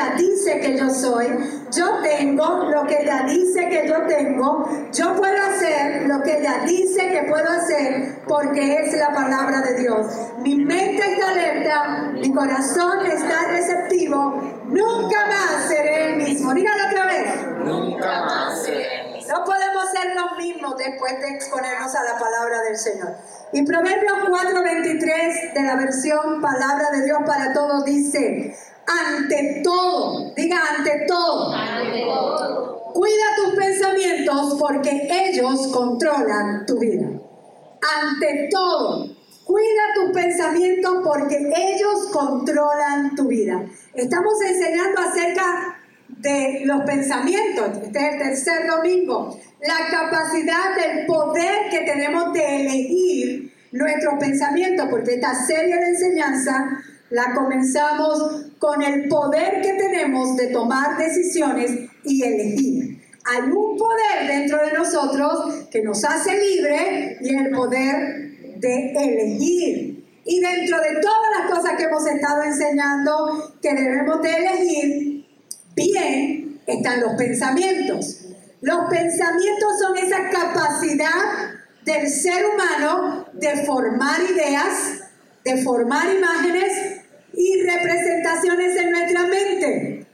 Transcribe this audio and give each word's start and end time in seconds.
ella 0.00 0.14
dice 0.16 0.60
que 0.60 0.78
yo 0.78 0.90
soy. 0.90 1.26
Yo 1.70 2.00
tengo 2.02 2.64
lo 2.70 2.86
que 2.86 3.02
ella 3.02 3.24
dice 3.26 3.68
que 3.68 3.88
yo 3.88 4.06
tengo. 4.06 4.68
Yo 4.92 5.14
puedo 5.14 5.42
hacer 5.42 6.06
lo 6.06 6.22
que 6.22 6.38
ella 6.38 6.62
dice 6.66 7.08
que 7.10 7.22
puedo 7.28 7.48
hacer 7.48 8.20
porque 8.26 8.80
es 8.80 8.94
la 8.94 9.10
palabra 9.10 9.60
de 9.60 9.80
Dios. 9.80 10.06
Mi 10.38 10.56
mente 10.56 11.12
está 11.12 11.30
alerta, 11.30 12.10
mi 12.12 12.32
corazón 12.32 13.06
está 13.06 13.48
receptivo. 13.50 14.42
Nunca 14.66 15.26
más 15.26 15.68
seré 15.68 16.12
el 16.12 16.16
mismo. 16.16 16.54
Dígalo 16.54 16.86
otra 16.88 17.06
vez. 17.06 17.26
Nunca 17.64 18.24
más 18.24 18.62
seré 18.62 19.00
el 19.00 19.12
mismo. 19.14 19.32
No 19.32 19.44
podemos 19.44 19.84
ser 19.92 20.14
los 20.16 20.38
mismos 20.38 20.76
después 20.76 21.20
de 21.20 21.28
exponernos 21.28 21.94
a 21.94 22.02
la 22.02 22.18
palabra 22.18 22.62
del 22.62 22.76
Señor. 22.76 23.14
Y 23.52 23.64
Proverbios 23.64 24.18
4:23 24.28 25.54
de 25.54 25.62
la 25.62 25.76
versión 25.76 26.40
Palabra 26.40 26.90
de 26.92 27.04
Dios 27.04 27.18
para 27.26 27.52
Todos 27.52 27.84
dice, 27.84 28.56
ante 28.90 29.60
todo, 29.62 30.32
diga 30.34 30.58
ante 30.76 31.04
todo, 31.06 31.52
Ante 31.52 32.00
todo, 32.00 32.92
cuida 32.92 33.36
tus 33.36 33.54
pensamientos 33.54 34.56
porque 34.58 35.08
ellos 35.10 35.68
controlan 35.68 36.66
tu 36.66 36.78
vida. 36.78 37.06
Ante 37.06 38.48
todo, 38.50 39.06
cuida 39.44 39.82
tus 39.94 40.10
pensamientos 40.12 40.96
porque 41.04 41.36
ellos 41.36 42.08
controlan 42.12 43.14
tu 43.14 43.28
vida. 43.28 43.64
Estamos 43.94 44.34
enseñando 44.42 45.00
acerca 45.00 45.78
de 46.08 46.62
los 46.64 46.82
pensamientos. 46.82 47.78
Este 47.82 47.98
es 47.98 48.12
el 48.12 48.18
tercer 48.18 48.68
domingo. 48.68 49.38
La 49.60 49.88
capacidad 49.90 50.74
del 50.74 51.06
poder 51.06 51.70
que 51.70 51.80
tenemos 51.80 52.32
de 52.32 52.56
elegir 52.62 53.54
nuestros 53.72 54.14
pensamientos, 54.18 54.88
porque 54.90 55.14
esta 55.14 55.34
serie 55.46 55.76
de 55.76 55.88
enseñanza 55.90 56.82
la 57.10 57.34
comenzamos 57.34 58.46
con 58.58 58.82
el 58.82 59.08
poder 59.08 59.60
que 59.60 59.72
tenemos 59.74 60.36
de 60.36 60.48
tomar 60.48 60.96
decisiones 60.96 61.90
y 62.04 62.22
elegir. 62.22 63.00
Hay 63.24 63.42
un 63.50 63.76
poder 63.76 64.28
dentro 64.28 64.58
de 64.64 64.72
nosotros 64.72 65.66
que 65.70 65.82
nos 65.82 66.04
hace 66.04 66.38
libre 66.38 67.18
y 67.20 67.34
el 67.34 67.50
poder 67.50 68.58
de 68.58 68.92
elegir. 68.92 70.04
Y 70.24 70.40
dentro 70.40 70.78
de 70.78 71.00
todas 71.00 71.38
las 71.38 71.50
cosas 71.50 71.76
que 71.76 71.84
hemos 71.84 72.06
estado 72.06 72.44
enseñando 72.44 73.54
que 73.60 73.74
debemos 73.74 74.22
de 74.22 74.36
elegir, 74.36 75.26
bien 75.74 76.60
están 76.66 77.00
los 77.00 77.14
pensamientos. 77.14 78.26
Los 78.60 78.88
pensamientos 78.88 79.78
son 79.80 79.96
esa 79.96 80.28
capacidad 80.30 81.54
del 81.84 82.08
ser 82.08 82.44
humano 82.46 83.26
de 83.32 83.64
formar 83.64 84.20
ideas, 84.30 85.00
de 85.44 85.62
formar 85.62 86.14
imágenes 86.14 86.99
y 87.32 87.62
representaciones 87.62 88.76
en 88.76 88.90
nuestra 88.90 89.26
mente. 89.26 90.06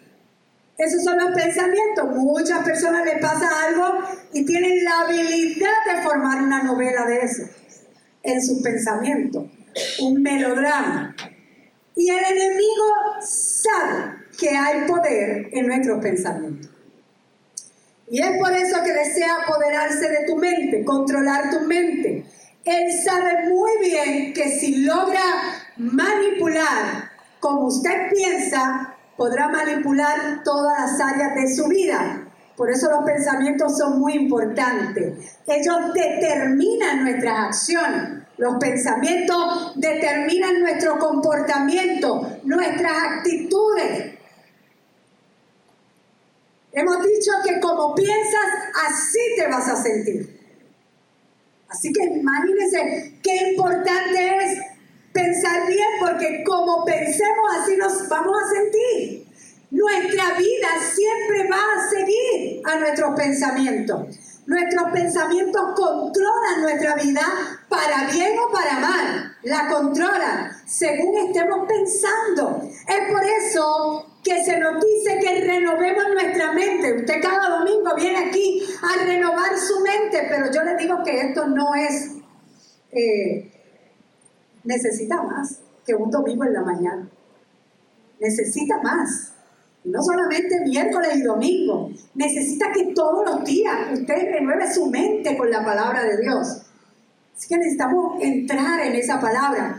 Esos 0.79 1.03
son 1.05 1.17
los 1.19 1.33
pensamientos. 1.33 2.17
Muchas 2.17 2.63
personas 2.65 3.05
les 3.05 3.21
pasa 3.21 3.49
algo 3.67 4.01
y 4.33 4.45
tienen 4.45 4.85
la 4.85 5.01
habilidad 5.01 5.71
de 5.87 6.03
formar 6.03 6.43
una 6.43 6.63
novela 6.63 7.07
de 7.07 7.21
eso 7.21 7.43
en 8.23 8.43
sus 8.45 8.61
pensamientos, 8.63 9.47
un 10.01 10.23
melodrama. 10.23 11.15
Y 11.95 12.11
el 12.11 12.25
enemigo 12.25 12.95
sabe 13.21 14.17
que 14.39 14.51
hay 14.51 14.87
poder 14.87 15.49
en 15.53 15.67
nuestros 15.67 16.03
pensamientos. 16.03 16.71
Y 18.09 18.21
es 18.21 18.39
por 18.39 18.53
eso 18.53 18.83
que 18.85 18.93
desea 18.93 19.43
apoderarse 19.43 20.09
de 20.09 20.27
tu 20.27 20.37
mente, 20.37 20.85
controlar 20.85 21.51
tu 21.51 21.61
mente. 21.61 22.25
Él 22.65 22.93
sabe 23.03 23.49
muy 23.49 23.71
bien 23.81 24.33
que 24.33 24.59
si 24.59 24.85
logra 24.85 25.23
manipular 25.77 27.06
como 27.47 27.67
usted 27.67 28.11
piensa, 28.11 28.97
podrá 29.17 29.49
manipular 29.49 30.43
todas 30.43 30.81
las 30.81 31.01
áreas 31.01 31.37
de 31.37 31.55
su 31.55 31.69
vida. 31.69 32.27
Por 32.57 32.71
eso 32.73 32.91
los 32.91 33.05
pensamientos 33.05 33.79
son 33.79 34.01
muy 34.01 34.15
importantes. 34.15 35.37
Ellos 35.47 35.77
determinan 35.95 37.05
nuestras 37.05 37.39
acciones. 37.47 38.25
Los 38.37 38.57
pensamientos 38.57 39.75
determinan 39.77 40.61
nuestro 40.61 40.99
comportamiento, 40.99 42.39
nuestras 42.43 42.93
actitudes. 43.13 44.19
Hemos 46.73 46.97
dicho 47.05 47.31
que 47.45 47.61
como 47.61 47.95
piensas, 47.95 48.49
así 48.89 49.21
te 49.37 49.47
vas 49.47 49.69
a 49.69 49.77
sentir. 49.77 50.37
Así 51.69 51.93
que 51.93 52.03
imagínense 52.03 53.21
qué 53.23 53.53
importante 53.53 54.37
es 54.37 54.76
pensar 55.17 55.67
bien, 55.67 55.89
porque 55.99 56.45
como 56.45 56.85
pensemos, 56.85 57.47
así 57.59 57.77
nos 57.77 58.09
vamos 58.09 58.37
a 58.43 58.55
sentir. 58.55 59.27
Nuestra 59.71 60.35
vida 60.39 60.69
siempre 60.95 61.49
va 61.51 61.57
a 61.57 61.89
seguir 61.89 62.63
a 62.65 62.79
nuestros 62.79 63.17
pensamientos. 63.17 64.19
Nuestros 64.47 64.93
pensamientos 64.93 65.63
controlan 65.75 66.63
nuestra 66.63 66.95
vida 66.95 67.23
para 67.69 68.09
bien 68.13 68.39
o 68.39 68.53
para 68.53 68.79
mal. 68.79 69.37
La 69.43 69.69
controlan 69.69 70.53
según 70.67 71.17
estemos 71.27 71.67
pensando. 71.67 72.63
Es 72.87 73.13
por 73.13 73.25
eso 73.25 74.07
que 74.23 74.45
se 74.45 74.59
nos 74.59 74.83
dice 74.85 75.19
que 75.21 75.41
renovemos 75.41 76.05
nuestra 76.13 76.53
mente. 76.53 77.01
Usted 77.01 77.21
cada 77.21 77.59
domingo 77.59 77.95
viene 77.97 78.29
aquí 78.29 78.63
a 78.83 79.05
renovar 79.05 79.59
su 79.59 79.81
mente, 79.81 80.27
pero 80.29 80.53
yo 80.53 80.63
le 80.63 80.77
digo 80.77 81.03
que 81.05 81.21
esto 81.21 81.47
no 81.47 81.75
es, 81.75 82.13
eh, 82.93 83.56
necesita 84.67 85.23
más 85.23 85.61
que 85.85 85.95
un 85.95 86.11
domingo 86.11 86.45
en 86.45 86.53
la 86.53 86.63
mañana. 86.63 87.09
Necesita 88.21 88.83
más. 88.83 89.33
No 89.85 90.03
solamente 90.03 90.61
miércoles 90.65 91.17
y 91.17 91.23
domingo. 91.23 91.91
Necesita 92.15 92.73
que 92.73 92.93
todos 92.93 93.25
los 93.25 93.45
días 93.45 93.93
usted 93.93 94.33
renueve 94.33 94.73
su 94.73 94.87
mente 94.87 95.37
con 95.37 95.51
la 95.51 95.65
palabra 95.65 96.03
de 96.03 96.19
Dios. 96.19 96.63
Así 97.37 97.49
que 97.49 97.57
necesitamos 97.57 98.21
entrar 98.21 98.81
en 98.81 98.95
esa 98.95 99.21
palabra. 99.21 99.79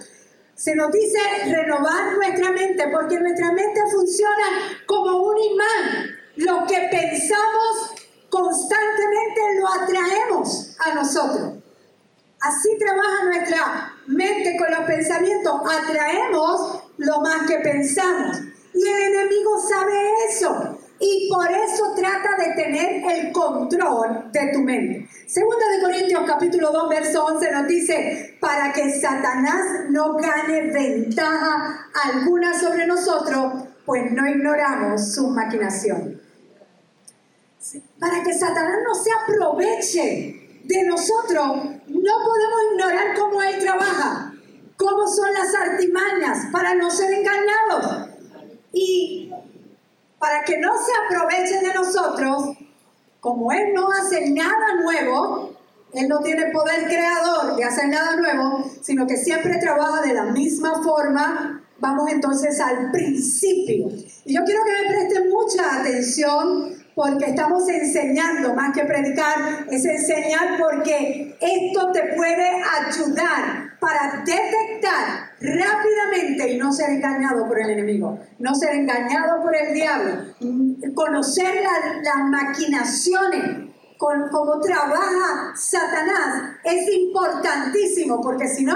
Se 0.56 0.76
nos 0.76 0.92
dice 0.92 1.20
renovar 1.46 2.16
nuestra 2.16 2.52
mente 2.52 2.84
porque 2.92 3.20
nuestra 3.20 3.52
mente 3.52 3.82
funciona 3.92 4.46
como 4.86 5.28
un 5.28 5.38
imán. 5.38 6.18
Lo 6.38 6.66
que 6.66 6.88
pensamos 6.90 7.96
constantemente 8.30 9.42
lo 9.60 9.68
atraemos 9.68 10.78
a 10.80 10.94
nosotros. 10.96 11.56
Así 12.40 12.70
trabaja 12.78 13.24
nuestra 13.26 13.97
mente 14.08 14.58
con 14.58 14.72
los 14.72 14.82
pensamientos. 14.82 15.62
Atraemos 15.62 16.84
lo 16.98 17.22
más 17.22 17.48
que 17.48 17.60
pensamos. 17.60 18.40
Y 18.74 18.88
el 18.88 19.14
enemigo 19.14 19.60
sabe 19.60 19.94
eso. 20.30 20.80
Y 21.00 21.30
por 21.32 21.50
eso 21.52 21.94
trata 21.96 22.38
de 22.38 22.54
tener 22.56 23.04
el 23.12 23.32
control 23.32 24.32
de 24.32 24.52
tu 24.52 24.60
mente. 24.60 25.08
Segunda 25.28 25.68
de 25.70 25.82
Corintios 25.82 26.24
capítulo 26.26 26.72
2 26.72 26.90
verso 26.90 27.26
11 27.26 27.52
nos 27.52 27.68
dice, 27.68 28.38
para 28.40 28.74
que 28.74 28.90
Satanás 29.00 29.62
no 29.90 30.16
gane 30.16 30.72
ventaja 30.72 31.88
alguna 32.04 32.60
sobre 32.60 32.88
nosotros, 32.88 33.66
pues 33.86 34.12
no 34.12 34.28
ignoramos 34.28 35.14
su 35.14 35.28
maquinación. 35.30 36.20
Para 38.00 38.24
que 38.24 38.34
Satanás 38.34 38.78
no 38.84 38.96
se 38.96 39.12
aproveche 39.12 40.47
de 40.68 40.84
nosotros, 40.84 41.48
no 41.88 42.14
podemos 42.26 42.60
ignorar 42.74 43.18
cómo 43.18 43.42
él 43.42 43.60
trabaja, 43.60 44.34
cómo 44.76 45.08
son 45.08 45.34
las 45.34 45.54
artimañas 45.56 46.48
para 46.52 46.76
no 46.76 46.92
ser 46.92 47.14
engañados. 47.14 48.10
Y 48.74 49.32
para 50.20 50.44
que 50.44 50.58
no 50.60 50.74
se 50.78 50.92
aproveche 51.06 51.66
de 51.66 51.74
nosotros, 51.74 52.58
como 53.20 53.52
Él 53.52 53.74
no 53.74 53.90
hace 53.92 54.30
nada 54.30 54.76
nuevo, 54.82 55.58
Él 55.94 56.08
no 56.08 56.20
tiene 56.20 56.52
poder 56.52 56.86
creador 56.86 57.56
de 57.56 57.64
hacer 57.64 57.90
nada 57.90 58.16
nuevo, 58.16 58.70
sino 58.82 59.08
que 59.08 59.18
siempre 59.18 59.58
trabaja 59.60 60.02
de 60.02 60.14
la 60.14 60.26
misma 60.26 60.82
forma. 60.84 61.64
Vamos 61.80 62.10
entonces 62.12 62.60
al 62.60 62.92
principio. 62.92 63.90
Y 64.26 64.36
yo 64.36 64.44
quiero 64.44 64.62
que 64.66 64.84
me 64.84 64.90
presten 64.90 65.30
mucha 65.30 65.80
atención 65.80 66.76
porque 66.98 67.26
estamos 67.26 67.70
enseñando 67.70 68.56
más 68.56 68.74
que 68.74 68.84
predicar, 68.84 69.68
es 69.70 69.86
enseñar 69.86 70.60
porque 70.60 71.38
esto 71.40 71.92
te 71.92 72.16
puede 72.16 72.50
ayudar 72.50 73.78
para 73.80 74.24
detectar 74.26 75.30
rápidamente 75.40 76.54
y 76.54 76.58
no 76.58 76.74
ser 76.74 76.90
engañado 76.90 77.48
por 77.48 77.62
el 77.62 77.70
enemigo, 77.70 78.18
no 78.40 78.56
ser 78.56 78.78
engañado 78.78 79.44
por 79.44 79.56
el 79.56 79.76
diablo, 79.76 80.12
conocer 80.96 81.64
las 82.02 82.30
maquinaciones, 82.32 83.68
con 84.00 84.30
cómo 84.32 84.60
trabaja 84.60 85.54
Satanás, 85.56 86.56
es 86.64 86.92
importantísimo 86.96 88.22
porque 88.24 88.48
si 88.48 88.66
no, 88.66 88.76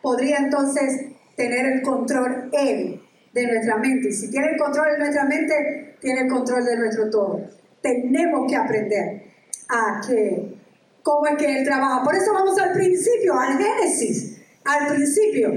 podría 0.00 0.36
entonces 0.38 1.06
tener 1.36 1.66
el 1.66 1.82
control 1.82 2.50
él 2.52 3.02
de 3.32 3.46
nuestra 3.46 3.76
mente. 3.76 4.08
Y 4.08 4.12
si 4.12 4.30
tiene 4.30 4.52
el 4.52 4.56
control 4.56 4.92
de 4.92 4.98
nuestra 4.98 5.24
mente, 5.24 5.96
tiene 6.00 6.22
el 6.22 6.28
control 6.28 6.64
de 6.64 6.76
nuestro 6.76 7.10
todo. 7.10 7.40
Tenemos 7.80 8.50
que 8.50 8.56
aprender 8.56 9.22
a 9.68 10.00
que 10.06 10.58
cómo 11.02 11.26
es 11.26 11.36
que 11.36 11.58
él 11.58 11.64
trabaja. 11.64 12.02
Por 12.02 12.14
eso 12.14 12.32
vamos 12.32 12.58
al 12.58 12.72
principio, 12.72 13.38
al 13.38 13.58
Génesis, 13.58 14.38
al 14.64 14.88
principio. 14.88 15.52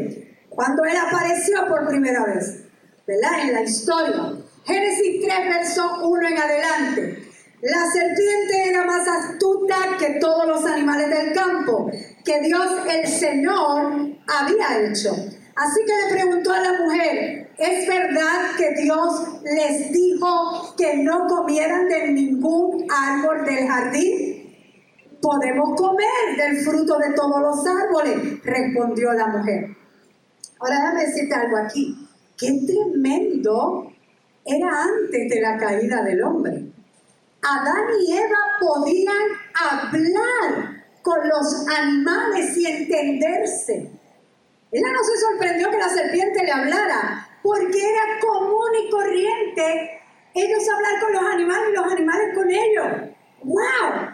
cuando 0.49 0.83
Él 0.83 0.97
apareció 0.97 1.65
por 1.67 1.87
primera 1.87 2.25
vez, 2.25 2.63
¿verdad? 3.07 3.31
En 3.41 3.53
la 3.53 3.61
historia. 3.61 4.33
Génesis 4.65 5.25
3, 5.25 5.49
verso 5.49 6.07
1 6.07 6.27
en 6.27 6.37
adelante. 6.37 7.31
La 7.61 7.85
serpiente 7.91 8.69
era 8.69 8.85
más 8.85 9.07
astuta 9.07 9.75
que 9.99 10.19
todos 10.19 10.47
los 10.47 10.65
animales 10.65 11.09
del 11.09 11.33
campo 11.33 11.91
que 12.25 12.41
Dios 12.41 12.67
el 12.89 13.07
Señor 13.07 14.15
había 14.27 14.79
hecho. 14.79 15.13
Así 15.55 15.81
que 15.85 15.93
le 15.93 16.13
preguntó 16.13 16.53
a 16.53 16.59
la 16.59 16.73
mujer, 16.73 17.40
¿es 17.57 17.87
verdad 17.87 18.55
que 18.57 18.81
Dios 18.81 19.41
les 19.43 19.91
dijo 19.91 20.75
que 20.77 20.97
no 20.97 21.27
comieran 21.27 21.87
de 21.87 22.07
ningún 22.09 22.85
árbol 22.91 23.45
del 23.45 23.67
jardín? 23.67 24.55
Podemos 25.21 25.79
comer 25.79 26.35
del 26.37 26.57
fruto 26.61 26.97
de 26.97 27.13
todos 27.13 27.41
los 27.41 27.65
árboles, 27.67 28.43
respondió 28.43 29.13
la 29.13 29.27
mujer. 29.27 29.75
Ahora 30.59 30.75
déjame 30.75 31.05
decirte 31.05 31.35
algo 31.35 31.57
aquí. 31.57 32.07
Qué 32.37 32.59
tremendo 32.65 33.91
era 34.45 34.83
antes 34.83 35.29
de 35.29 35.41
la 35.41 35.57
caída 35.57 36.03
del 36.03 36.23
hombre. 36.23 36.65
Adán 37.43 37.85
y 37.99 38.13
Eva 38.13 38.37
podían 38.59 39.15
hablar 39.53 40.85
con 41.01 41.27
los 41.27 41.67
animales 41.67 42.57
y 42.57 42.65
entenderse. 42.65 43.91
Ella 44.71 44.87
no 44.93 45.03
se 45.03 45.19
sorprendió 45.19 45.69
que 45.69 45.77
la 45.77 45.89
serpiente 45.89 46.43
le 46.43 46.51
hablara, 46.51 47.27
porque 47.41 47.79
era 47.79 48.19
común 48.19 48.69
y 48.85 48.89
corriente 48.89 50.01
ellos 50.33 50.69
hablar 50.69 50.99
con 51.01 51.13
los 51.13 51.33
animales 51.33 51.69
y 51.69 51.75
los 51.75 51.91
animales 51.91 52.35
con 52.35 52.49
ellos. 52.49 52.87
¡Wow! 53.43 54.11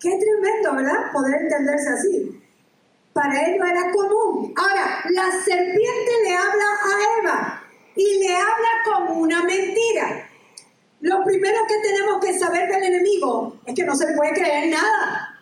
Qué 0.00 0.10
tremendo, 0.18 0.74
¿verdad? 0.74 1.12
Poder 1.12 1.42
entenderse 1.42 1.88
así. 1.90 2.42
Para 3.12 3.46
ellos 3.46 3.66
era 3.66 3.90
común. 3.92 4.54
Ahora, 4.56 5.04
la 5.10 5.30
serpiente 5.30 6.12
le 6.24 6.36
habla 6.36 6.64
a 6.64 7.20
Eva 7.20 7.62
y 7.94 8.18
le 8.18 8.36
habla 8.36 8.68
como 8.84 9.20
una 9.20 9.42
mentira. 9.44 10.28
Lo 11.00 11.22
primero 11.24 11.58
que 11.68 11.78
tenemos 11.78 12.24
que 12.24 12.38
saber 12.38 12.68
del 12.68 12.84
enemigo 12.84 13.60
es 13.66 13.74
que 13.74 13.84
no 13.84 13.94
se 13.94 14.08
le 14.08 14.16
puede 14.16 14.32
creer 14.32 14.70
nada. 14.70 15.38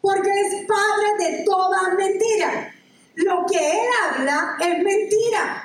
Porque 0.00 0.30
es 0.30 0.66
padre 0.66 1.30
de 1.30 1.44
toda 1.44 1.94
mentira. 1.94 2.72
Lo 3.16 3.46
que 3.46 3.58
él 3.58 3.88
habla 4.02 4.56
es 4.60 4.82
mentira. 4.82 5.63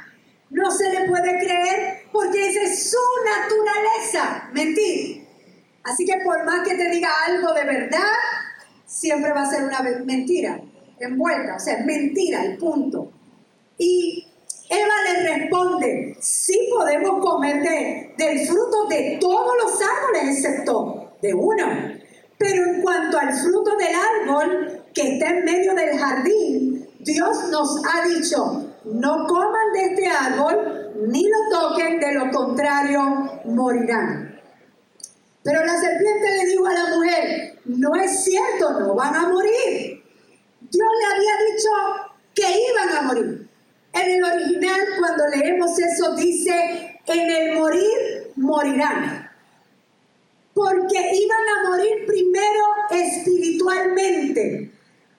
No 0.50 0.72
se 0.72 0.90
le 0.90 1.08
puede 1.08 1.40
creer 1.40 2.04
porque 2.12 2.50
esa 2.50 2.62
es 2.62 2.92
su 2.92 2.98
naturaleza, 3.26 4.50
mentir. 4.54 5.28
Así 5.84 6.06
que 6.06 6.18
por 6.24 6.44
más 6.46 6.68
que 6.68 6.76
te 6.76 6.90
diga 6.90 7.10
algo 7.28 7.54
de 7.54 7.64
verdad, 7.64 8.14
siempre 8.86 9.32
va 9.32 9.44
a 9.44 9.50
ser 9.50 9.64
una 9.64 9.82
mentira 10.06 10.60
envuelta, 11.00 11.56
o 11.56 11.60
sea, 11.60 11.84
mentira, 11.86 12.44
el 12.44 12.58
punto. 12.58 13.12
Y 13.78 14.28
Eva 14.70 14.94
le 15.08 15.38
responde, 15.38 16.18
sí 16.20 16.70
podemos 16.72 17.24
comer 17.26 17.64
del 18.18 18.48
fruto 18.48 18.88
de 18.88 19.18
todos 19.20 19.54
los 19.64 19.80
árboles 19.82 20.38
excepto 20.38 21.14
de 21.22 21.34
uno. 21.34 21.66
Pero 22.38 22.66
en 22.66 22.82
cuanto 22.82 23.18
al 23.18 23.34
fruto 23.34 23.76
del 23.78 23.96
árbol 23.96 24.84
que 24.94 25.14
está 25.14 25.30
en 25.30 25.46
medio 25.46 25.74
del 25.74 25.98
jardín, 25.98 26.88
Dios 27.00 27.50
nos 27.50 27.82
ha 27.86 28.08
dicho, 28.08 28.76
no 28.86 29.26
coman 29.28 29.59
de 29.74 29.86
este 29.86 30.08
árbol 30.08 30.92
ni 31.08 31.24
lo 31.28 31.60
toquen, 31.60 32.00
de 32.00 32.14
lo 32.14 32.32
contrario 32.32 33.42
morirán. 33.46 34.40
Pero 35.44 35.66
la 35.66 35.80
serpiente 35.80 36.38
le 36.38 36.46
dijo 36.46 36.68
a 36.68 36.74
la 36.74 36.96
mujer, 36.96 37.60
no 37.66 37.96
es 37.96 38.24
cierto, 38.24 38.80
no 38.80 38.96
van 38.96 39.16
a 39.16 39.30
morir. 39.30 40.04
Dios 40.62 40.90
le 41.00 41.16
había 41.16 41.34
dicho 41.52 41.70
que 42.36 42.44
iban 42.72 42.98
a 42.98 43.02
morir. 43.04 43.50
En 43.94 44.10
el 44.12 44.24
original, 44.24 44.80
cuando 45.00 45.28
leemos 45.28 45.80
eso, 45.80 46.16
dice, 46.16 47.00
en 47.06 47.30
el 47.30 47.58
morir 47.58 48.32
morirán. 48.36 49.30
Porque 50.54 51.12
iban 51.14 51.48
a 51.58 51.70
morir 51.70 52.06
primero 52.06 52.66
espiritualmente. 52.92 54.72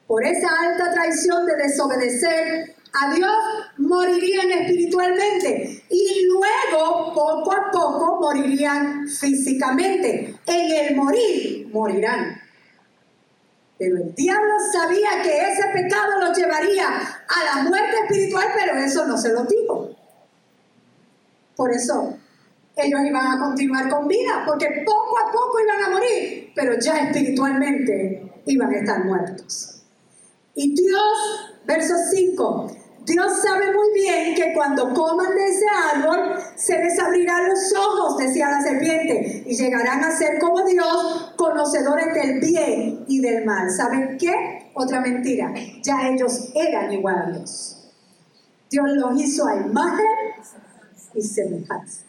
Por 0.06 0.24
esa 0.24 0.48
alta 0.60 0.92
traición 0.92 1.46
de 1.46 1.56
desobedecer 1.56 2.69
a 2.92 3.14
Dios, 3.14 3.36
morirían 3.78 4.50
espiritualmente. 4.50 5.84
Y 5.88 6.26
luego, 6.26 7.12
poco 7.14 7.52
a 7.52 7.70
poco, 7.70 8.20
morirían 8.20 9.08
físicamente. 9.08 10.34
En 10.46 10.70
el 10.70 10.96
morir 10.96 11.68
morirán. 11.72 12.40
Pero 13.78 13.96
el 13.96 14.14
diablo 14.14 14.54
sabía 14.72 15.22
que 15.22 15.52
ese 15.52 15.62
pecado 15.72 16.20
lo 16.20 16.32
llevaría 16.34 16.86
a 16.88 17.56
la 17.56 17.62
muerte 17.62 17.96
espiritual, 18.02 18.48
pero 18.54 18.76
eso 18.76 19.06
no 19.06 19.16
se 19.16 19.32
lo 19.32 19.44
dijo. 19.44 19.90
Por 21.56 21.72
eso 21.72 22.18
ellos 22.76 23.00
iban 23.06 23.26
a 23.26 23.38
continuar 23.38 23.88
con 23.88 24.06
vida, 24.06 24.44
porque 24.46 24.82
poco 24.84 25.18
a 25.18 25.32
poco 25.32 25.60
iban 25.60 25.82
a 25.82 25.90
morir, 25.90 26.52
pero 26.54 26.78
ya 26.78 26.98
espiritualmente 26.98 28.42
iban 28.46 28.70
a 28.70 28.78
estar 28.78 29.04
muertos. 29.04 29.82
Y 30.54 30.74
Dios, 30.74 31.54
verso 31.64 31.94
5, 32.12 32.76
Dios 33.10 33.42
sabe 33.42 33.72
muy 33.72 33.92
bien 33.92 34.36
que 34.36 34.52
cuando 34.54 34.94
coman 34.94 35.34
de 35.34 35.48
ese 35.48 35.64
árbol 35.92 36.38
se 36.54 36.78
les 36.78 36.96
abrirán 36.96 37.48
los 37.48 37.74
ojos, 37.74 38.18
decía 38.18 38.48
la 38.48 38.62
serpiente, 38.62 39.42
y 39.46 39.56
llegarán 39.56 40.04
a 40.04 40.16
ser 40.16 40.38
como 40.38 40.62
Dios, 40.62 41.32
conocedores 41.36 42.14
del 42.14 42.38
bien 42.38 43.04
y 43.08 43.20
del 43.20 43.44
mal. 43.44 43.68
¿Saben 43.68 44.16
qué? 44.16 44.70
Otra 44.74 45.00
mentira. 45.00 45.52
Ya 45.82 46.08
ellos 46.08 46.50
eran 46.54 46.92
igual 46.92 47.18
a 47.18 47.30
Dios. 47.32 47.90
Dios 48.70 48.86
los 48.90 49.20
hizo 49.20 49.44
a 49.48 49.56
imagen 49.56 50.06
y 51.12 51.22
semejanza. 51.22 52.02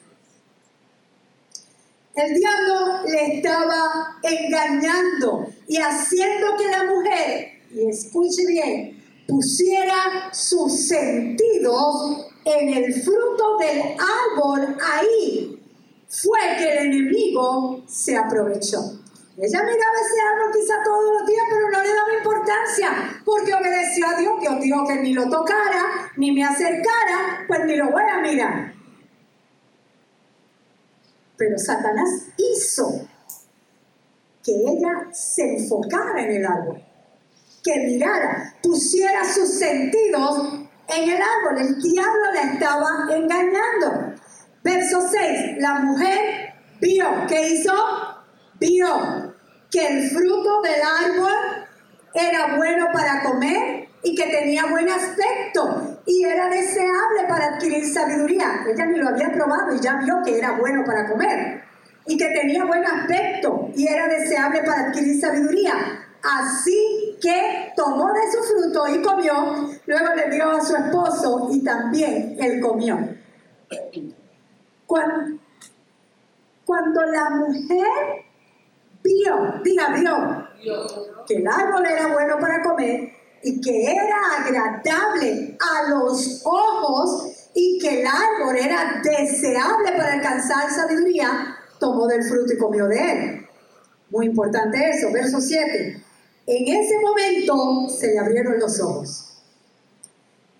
El 2.13 2.35
diablo 2.35 3.03
le 3.07 3.37
estaba 3.37 4.19
engañando 4.21 5.47
y 5.67 5.77
haciendo 5.77 6.57
que 6.57 6.67
la 6.67 6.83
mujer, 6.83 7.47
y 7.71 7.89
escuche 7.89 8.45
bien, 8.45 9.00
pusiera 9.27 10.29
sus 10.31 10.87
sentidos 10.87 12.27
en 12.45 12.69
el 12.69 12.93
fruto 12.93 13.57
del 13.57 13.81
árbol, 13.99 14.77
ahí 14.81 15.59
fue 16.07 16.39
que 16.57 16.73
el 16.73 16.87
enemigo 16.87 17.83
se 17.87 18.17
aprovechó. 18.17 18.79
Ella 19.37 19.63
miraba 19.63 19.97
ese 20.01 20.21
árbol 20.33 20.51
quizá 20.53 20.73
todos 20.83 21.19
los 21.19 21.27
días, 21.27 21.43
pero 21.49 21.69
no 21.69 21.81
le 21.81 21.93
daba 21.93 22.17
importancia, 22.17 23.21
porque 23.25 23.53
obedeció 23.53 24.07
a 24.07 24.19
Dios. 24.19 24.39
Dios 24.39 24.61
dijo 24.61 24.85
que 24.85 24.95
ni 24.95 25.13
lo 25.13 25.29
tocara, 25.29 26.11
ni 26.17 26.31
me 26.31 26.43
acercara, 26.43 27.45
pues 27.47 27.65
ni 27.65 27.75
lo 27.75 27.91
voy 27.91 28.03
a 28.03 28.19
mirar. 28.19 28.73
Pero 31.37 31.57
Satanás 31.57 32.27
hizo 32.37 33.07
que 34.43 34.51
ella 34.51 35.07
se 35.11 35.55
enfocara 35.55 36.23
en 36.23 36.31
el 36.31 36.45
árbol 36.45 36.90
que 37.63 37.79
mirara, 37.85 38.55
pusiera 38.61 39.23
sus 39.25 39.59
sentidos 39.59 40.53
en 40.87 41.09
el 41.09 41.21
árbol. 41.21 41.59
El 41.59 41.81
diablo 41.81 42.31
la 42.33 42.41
estaba 42.53 42.89
engañando. 43.09 44.15
Verso 44.63 45.01
6, 45.01 45.57
la 45.57 45.75
mujer 45.75 46.53
vio, 46.79 47.07
¿qué 47.27 47.49
hizo? 47.49 47.73
Vio 48.59 49.33
que 49.71 49.87
el 49.87 50.09
fruto 50.09 50.61
del 50.61 50.81
árbol 50.81 51.67
era 52.13 52.57
bueno 52.57 52.87
para 52.93 53.23
comer 53.23 53.87
y 54.03 54.15
que 54.15 54.25
tenía 54.25 54.65
buen 54.65 54.89
aspecto 54.89 56.01
y 56.05 56.25
era 56.25 56.49
deseable 56.49 57.23
para 57.27 57.55
adquirir 57.55 57.85
sabiduría. 57.91 58.63
Ella 58.67 58.85
ni 58.85 58.97
lo 58.97 59.09
había 59.09 59.31
probado 59.31 59.75
y 59.75 59.79
ya 59.79 59.97
vio 59.97 60.21
que 60.23 60.37
era 60.37 60.51
bueno 60.57 60.83
para 60.85 61.09
comer 61.09 61.63
y 62.05 62.17
que 62.17 62.27
tenía 62.29 62.65
buen 62.65 62.83
aspecto 62.83 63.69
y 63.75 63.87
era 63.87 64.07
deseable 64.07 64.61
para 64.63 64.87
adquirir 64.87 65.19
sabiduría. 65.19 65.73
Así 66.23 66.90
que 67.21 67.71
tomó 67.75 68.07
de 68.07 68.31
su 68.31 68.43
fruto 68.43 68.87
y 68.87 69.01
comió, 69.01 69.33
luego 69.85 70.15
le 70.15 70.35
dio 70.35 70.51
a 70.51 70.61
su 70.61 70.75
esposo 70.75 71.49
y 71.51 71.63
también 71.63 72.35
él 72.39 72.59
comió. 72.59 72.97
Cuando, 74.85 75.39
cuando 76.65 77.05
la 77.05 77.29
mujer 77.29 78.25
vio, 79.03 79.61
diga, 79.63 79.89
vio, 79.95 80.47
que 81.27 81.35
el 81.35 81.47
árbol 81.47 81.85
era 81.85 82.07
bueno 82.07 82.37
para 82.39 82.61
comer 82.61 83.13
y 83.43 83.61
que 83.61 83.93
era 83.93 84.17
agradable 84.39 85.57
a 85.59 85.89
los 85.89 86.41
ojos 86.45 87.49
y 87.53 87.79
que 87.79 88.01
el 88.01 88.07
árbol 88.07 88.57
era 88.57 89.01
deseable 89.03 89.91
para 89.93 90.13
alcanzar 90.13 90.69
sabiduría, 90.69 91.57
tomó 91.79 92.07
del 92.07 92.23
fruto 92.23 92.53
y 92.53 92.57
comió 92.57 92.87
de 92.87 93.11
él. 93.11 93.47
Muy 94.09 94.25
importante 94.27 94.89
eso, 94.89 95.11
verso 95.11 95.39
7. 95.39 96.03
En 96.47 96.67
ese 96.67 96.99
momento 96.99 97.89
se 97.89 98.07
le 98.07 98.19
abrieron 98.19 98.59
los 98.59 98.79
ojos. 98.81 99.43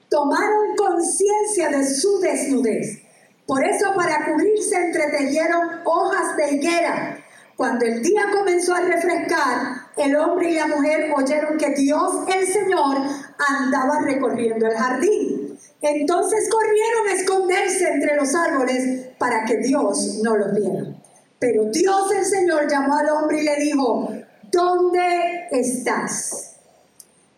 Tomaron 0.10 0.76
conciencia 0.76 1.70
de 1.70 1.86
su 1.86 2.20
desnudez. 2.20 3.00
Por 3.48 3.64
eso 3.64 3.94
para 3.96 4.26
cubrirse 4.26 4.76
entretejieron 4.76 5.82
hojas 5.84 6.38
de 6.38 6.56
higuera. 6.56 7.18
Cuando 7.56 7.86
el 7.86 8.02
día 8.02 8.24
comenzó 8.32 8.74
a 8.74 8.82
refrescar, 8.82 9.82
el 9.98 10.16
hombre 10.16 10.52
y 10.52 10.56
la 10.56 10.68
mujer 10.68 11.12
oyeron 11.16 11.58
que 11.58 11.70
Dios, 11.72 12.12
el 12.28 12.48
Señor, 12.48 12.98
andaba 13.38 14.00
recorriendo 14.02 14.68
el 14.68 14.78
jardín. 14.78 15.58
Entonces 15.82 16.50
corrieron 16.50 17.08
a 17.08 17.14
esconderse 17.14 17.90
entre 17.90 18.16
los 18.16 18.34
árboles 18.36 19.08
para 19.18 19.46
que 19.46 19.58
Dios 19.58 20.20
no 20.24 20.38
los 20.38 20.54
viera. 20.54 20.96
Pero 21.40 21.66
Dios 21.66 22.12
el 22.12 22.26
Señor 22.26 22.70
llamó 22.70 22.98
al 22.98 23.10
hombre 23.10 23.42
y 23.42 23.44
le 23.44 23.56
dijo, 23.58 24.10
¿dónde 24.52 25.48
estás? 25.52 26.58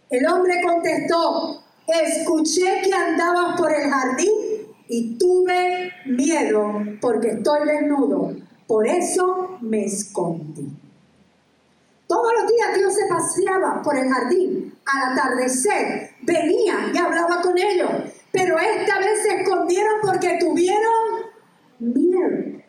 El 0.09 0.27
hombre 0.27 0.61
contestó, 0.63 1.63
escuché 1.87 2.81
que 2.83 2.93
andabas 2.93 3.57
por 3.57 3.71
el 3.71 3.89
jardín 3.89 4.33
y 4.87 5.17
tuve 5.17 5.91
miedo 6.05 6.73
porque 7.01 7.29
estoy 7.29 7.67
desnudo. 7.67 8.35
Por 8.67 8.87
eso 8.87 9.57
me 9.61 9.85
escondí. 9.85 10.67
Todos 12.07 12.31
los 12.39 12.47
días 12.47 12.75
Dios 12.75 12.93
se 12.93 13.07
paseaba 13.07 13.81
por 13.81 13.97
el 13.97 14.09
jardín. 14.09 14.73
Al 14.85 15.13
atardecer 15.13 16.11
venía 16.21 16.91
y 16.93 16.97
hablaba 16.97 17.41
con 17.41 17.57
ellos. 17.57 17.89
Pero 18.31 18.57
esta 18.59 18.99
vez 18.99 19.23
se 19.23 19.41
escondieron 19.41 19.95
porque 20.01 20.37
tuvieron 20.39 21.31
miedo. 21.79 22.61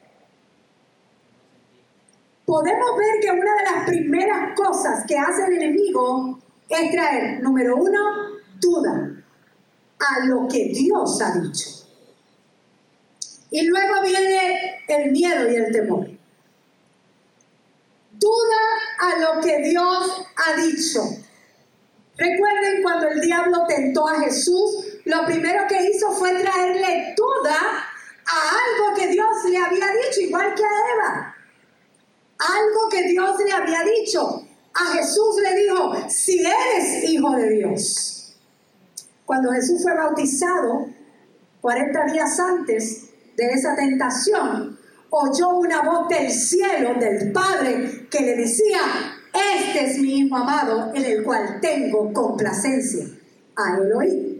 Podemos 2.44 2.96
ver 2.98 3.20
que 3.22 3.30
una 3.30 3.56
de 3.56 3.62
las 3.64 3.86
primeras 3.86 4.54
cosas 4.54 5.04
que 5.06 5.16
hace 5.16 5.46
el 5.46 5.54
enemigo 5.54 6.38
es 6.68 6.90
traer, 6.90 7.42
número 7.42 7.76
uno, 7.76 8.00
duda 8.60 9.24
a 9.98 10.26
lo 10.26 10.46
que 10.48 10.66
Dios 10.66 11.20
ha 11.22 11.38
dicho. 11.38 11.70
Y 13.50 13.66
luego 13.66 14.02
viene 14.02 14.82
el 14.88 15.12
miedo 15.12 15.50
y 15.50 15.54
el 15.54 15.72
temor. 15.72 16.06
Duda 18.12 18.60
a 19.00 19.18
lo 19.18 19.40
que 19.40 19.58
Dios 19.62 20.26
ha 20.36 20.56
dicho. 20.60 21.00
Recuerden 22.16 22.82
cuando 22.82 23.08
el 23.08 23.20
diablo 23.20 23.64
tentó 23.66 24.06
a 24.06 24.20
Jesús, 24.20 24.98
lo 25.04 25.24
primero 25.24 25.66
que 25.66 25.90
hizo 25.90 26.12
fue 26.12 26.32
traerle 26.42 27.14
duda 27.16 27.56
a 28.26 28.50
algo 28.50 28.96
que 28.96 29.08
Dios 29.08 29.44
le 29.48 29.58
había 29.58 29.86
dicho, 29.86 30.20
igual 30.20 30.54
que 30.54 30.64
a 30.64 30.94
Eva. 30.94 31.36
Algo 32.38 32.88
que 32.90 33.08
Dios 33.08 33.36
le 33.44 33.52
había 33.52 33.82
dicho. 33.82 34.44
A 34.74 34.92
Jesús 34.94 35.36
le 35.42 35.62
dijo, 35.62 35.94
si 36.08 36.40
eres 36.40 37.04
hijo 37.08 37.30
de 37.36 37.50
Dios. 37.50 38.36
Cuando 39.24 39.52
Jesús 39.52 39.82
fue 39.82 39.94
bautizado, 39.94 40.88
40 41.60 42.04
días 42.12 42.40
antes 42.40 43.04
de 43.36 43.46
esa 43.46 43.74
tentación, 43.76 44.78
oyó 45.10 45.50
una 45.56 45.82
voz 45.82 46.08
del 46.08 46.30
cielo, 46.30 46.94
del 46.98 47.32
Padre, 47.32 48.08
que 48.10 48.20
le 48.20 48.36
decía, 48.36 48.80
este 49.32 49.84
es 49.84 49.98
mi 49.98 50.20
Hijo 50.20 50.36
amado, 50.36 50.92
en 50.94 51.04
el 51.04 51.24
cual 51.24 51.58
tengo 51.60 52.12
complacencia. 52.12 53.06
A 53.56 53.76
Elohim. 53.78 54.33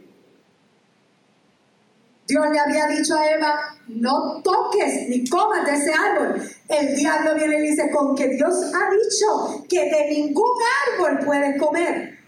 Dios 2.26 2.46
le 2.50 2.58
había 2.58 2.86
dicho 2.86 3.16
a 3.16 3.26
Eva, 3.26 3.76
no 3.88 4.40
toques 4.42 5.08
ni 5.08 5.28
comas 5.28 5.66
de 5.66 5.72
ese 5.74 5.92
árbol. 5.92 6.42
El 6.68 6.96
diablo 6.96 7.34
viene 7.34 7.58
y 7.58 7.70
dice, 7.70 7.90
con 7.90 8.16
que 8.16 8.28
Dios 8.28 8.54
ha 8.74 8.90
dicho 8.90 9.64
que 9.68 9.90
de 9.90 10.10
ningún 10.10 10.58
árbol 10.88 11.18
puedes 11.24 11.60
comer. 11.60 12.18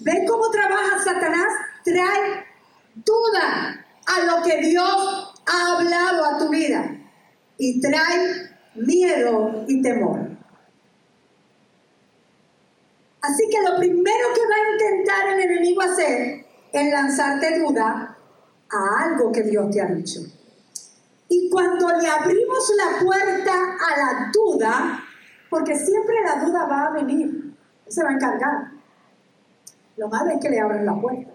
¿Ven 0.00 0.26
cómo 0.26 0.50
trabaja 0.50 1.04
Satanás? 1.04 1.52
Trae 1.84 2.46
duda 2.94 3.86
a 4.06 4.20
lo 4.24 4.42
que 4.42 4.58
Dios 4.62 5.34
ha 5.46 5.76
hablado 5.76 6.24
a 6.24 6.38
tu 6.38 6.48
vida 6.48 6.96
y 7.58 7.80
trae 7.80 8.50
miedo 8.74 9.64
y 9.66 9.82
temor. 9.82 10.28
Así 13.20 13.48
que 13.50 13.60
lo 13.60 13.76
primero 13.76 14.28
que 14.34 14.40
va 14.40 14.54
a 14.54 14.72
intentar 14.72 15.28
el 15.28 15.40
enemigo 15.40 15.82
hacer 15.82 16.46
es 16.72 16.92
lanzarte 16.92 17.58
duda 17.58 18.17
a 18.70 19.04
algo 19.04 19.32
que 19.32 19.42
Dios 19.42 19.70
te 19.70 19.80
ha 19.80 19.86
dicho. 19.86 20.20
Y 21.28 21.50
cuando 21.50 21.88
le 21.90 22.08
abrimos 22.08 22.72
la 22.76 23.04
puerta 23.04 23.52
a 23.52 23.98
la 23.98 24.32
duda, 24.32 25.04
porque 25.50 25.76
siempre 25.76 26.16
la 26.24 26.44
duda 26.44 26.66
va 26.66 26.86
a 26.86 26.90
venir, 26.92 27.54
se 27.86 28.02
va 28.02 28.10
a 28.10 28.12
encargar. 28.12 28.70
Lo 29.96 30.08
malo 30.08 30.30
es 30.30 30.40
que 30.40 30.50
le 30.50 30.60
abren 30.60 30.86
la 30.86 30.94
puerta. 30.94 31.30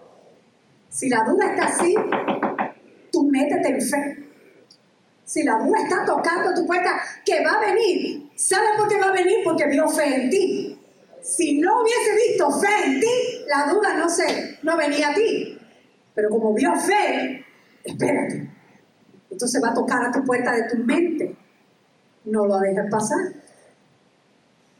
Si 0.88 1.08
la 1.08 1.24
duda 1.24 1.46
está 1.50 1.66
así, 1.66 1.94
tú 3.12 3.28
métete 3.30 3.68
en 3.68 3.82
fe. 3.82 4.24
Si 5.24 5.42
la 5.42 5.58
duda 5.58 5.82
está 5.82 6.04
tocando 6.04 6.54
tu 6.54 6.66
puerta, 6.66 7.00
que 7.24 7.44
va 7.44 7.52
a 7.52 7.60
venir. 7.60 8.30
¿Sabes 8.36 8.70
por 8.76 8.88
qué 8.88 8.98
va 8.98 9.06
a 9.06 9.12
venir? 9.12 9.38
Porque 9.44 9.66
vio 9.66 9.88
fe 9.88 10.22
en 10.22 10.30
ti. 10.30 10.78
Si 11.22 11.60
no 11.60 11.82
hubiese 11.82 12.14
visto 12.28 12.50
fe 12.60 12.84
en 12.84 13.00
ti, 13.00 13.44
la 13.48 13.72
duda 13.72 13.94
no 13.94 14.08
sé, 14.08 14.58
no 14.62 14.76
venía 14.76 15.08
a 15.08 15.14
ti. 15.14 15.53
Pero 16.14 16.30
como 16.30 16.54
vio 16.54 16.74
fe, 16.76 17.44
espérate. 17.82 18.50
Entonces 19.30 19.62
va 19.62 19.70
a 19.70 19.74
tocar 19.74 20.04
a 20.04 20.12
tu 20.12 20.24
puerta 20.24 20.52
de 20.52 20.68
tu 20.68 20.76
mente. 20.78 21.36
No 22.24 22.46
lo 22.46 22.58
dejes 22.60 22.88
pasar. 22.90 23.18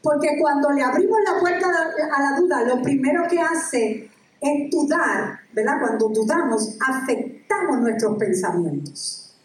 Porque 0.01 0.37
cuando 0.39 0.71
le 0.71 0.83
abrimos 0.83 1.17
la 1.25 1.39
puerta 1.39 1.67
a 2.15 2.21
la 2.21 2.37
duda, 2.37 2.63
lo 2.63 2.81
primero 2.81 3.23
que 3.27 3.39
hace 3.41 4.09
es 4.39 4.71
dudar, 4.71 5.39
¿verdad? 5.51 5.79
Cuando 5.79 6.09
dudamos, 6.09 6.77
afectamos 6.87 7.79
nuestros 7.79 8.17
pensamientos. 8.17 9.35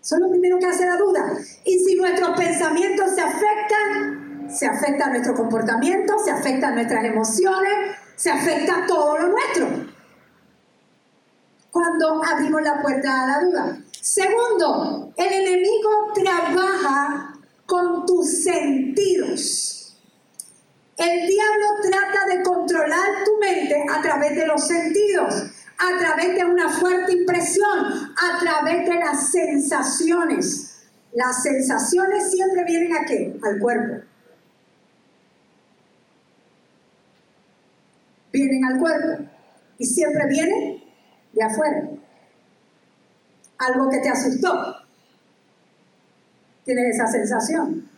Eso 0.00 0.16
es 0.16 0.20
lo 0.20 0.30
primero 0.30 0.58
que 0.58 0.66
hace 0.66 0.86
la 0.86 0.96
duda. 0.96 1.32
Y 1.64 1.78
si 1.78 1.94
nuestros 1.94 2.36
pensamientos 2.36 3.14
se 3.14 3.20
afectan, 3.20 4.48
se 4.50 4.66
afecta 4.66 5.10
nuestro 5.10 5.34
comportamiento, 5.34 6.18
se 6.18 6.30
afectan 6.30 6.74
nuestras 6.74 7.04
emociones, 7.04 7.72
se 8.16 8.30
afecta 8.30 8.84
todo 8.86 9.18
lo 9.18 9.28
nuestro. 9.28 9.91
Cuando 11.72 12.22
abrimos 12.22 12.62
la 12.62 12.80
puerta 12.80 13.24
a 13.24 13.26
la 13.26 13.40
duda. 13.40 13.78
Segundo, 14.00 15.12
el 15.16 15.32
enemigo 15.32 16.12
trabaja 16.14 17.34
con 17.66 18.06
tus 18.06 18.44
sentidos. 18.44 19.96
El 20.96 21.26
diablo 21.26 21.66
trata 21.82 22.26
de 22.26 22.42
controlar 22.44 23.24
tu 23.24 23.36
mente 23.40 23.84
a 23.90 24.00
través 24.00 24.36
de 24.36 24.46
los 24.46 24.64
sentidos 24.64 25.50
a 25.82 25.98
través 25.98 26.36
de 26.36 26.44
una 26.44 26.68
fuerte 26.68 27.12
impresión, 27.12 28.14
a 28.16 28.38
través 28.38 28.88
de 28.88 28.94
las 28.94 29.30
sensaciones. 29.30 30.84
Las 31.12 31.42
sensaciones 31.42 32.30
siempre 32.30 32.64
vienen 32.64 32.96
a 32.96 33.04
qué? 33.04 33.36
Al 33.42 33.58
cuerpo. 33.58 34.04
Vienen 38.32 38.64
al 38.64 38.78
cuerpo 38.78 39.24
y 39.76 39.84
siempre 39.84 40.26
vienen 40.28 40.82
de 41.32 41.42
afuera. 41.42 41.88
Algo 43.58 43.90
que 43.90 43.98
te 43.98 44.08
asustó. 44.08 44.76
Tienes 46.64 46.94
esa 46.94 47.06
sensación. 47.06 47.88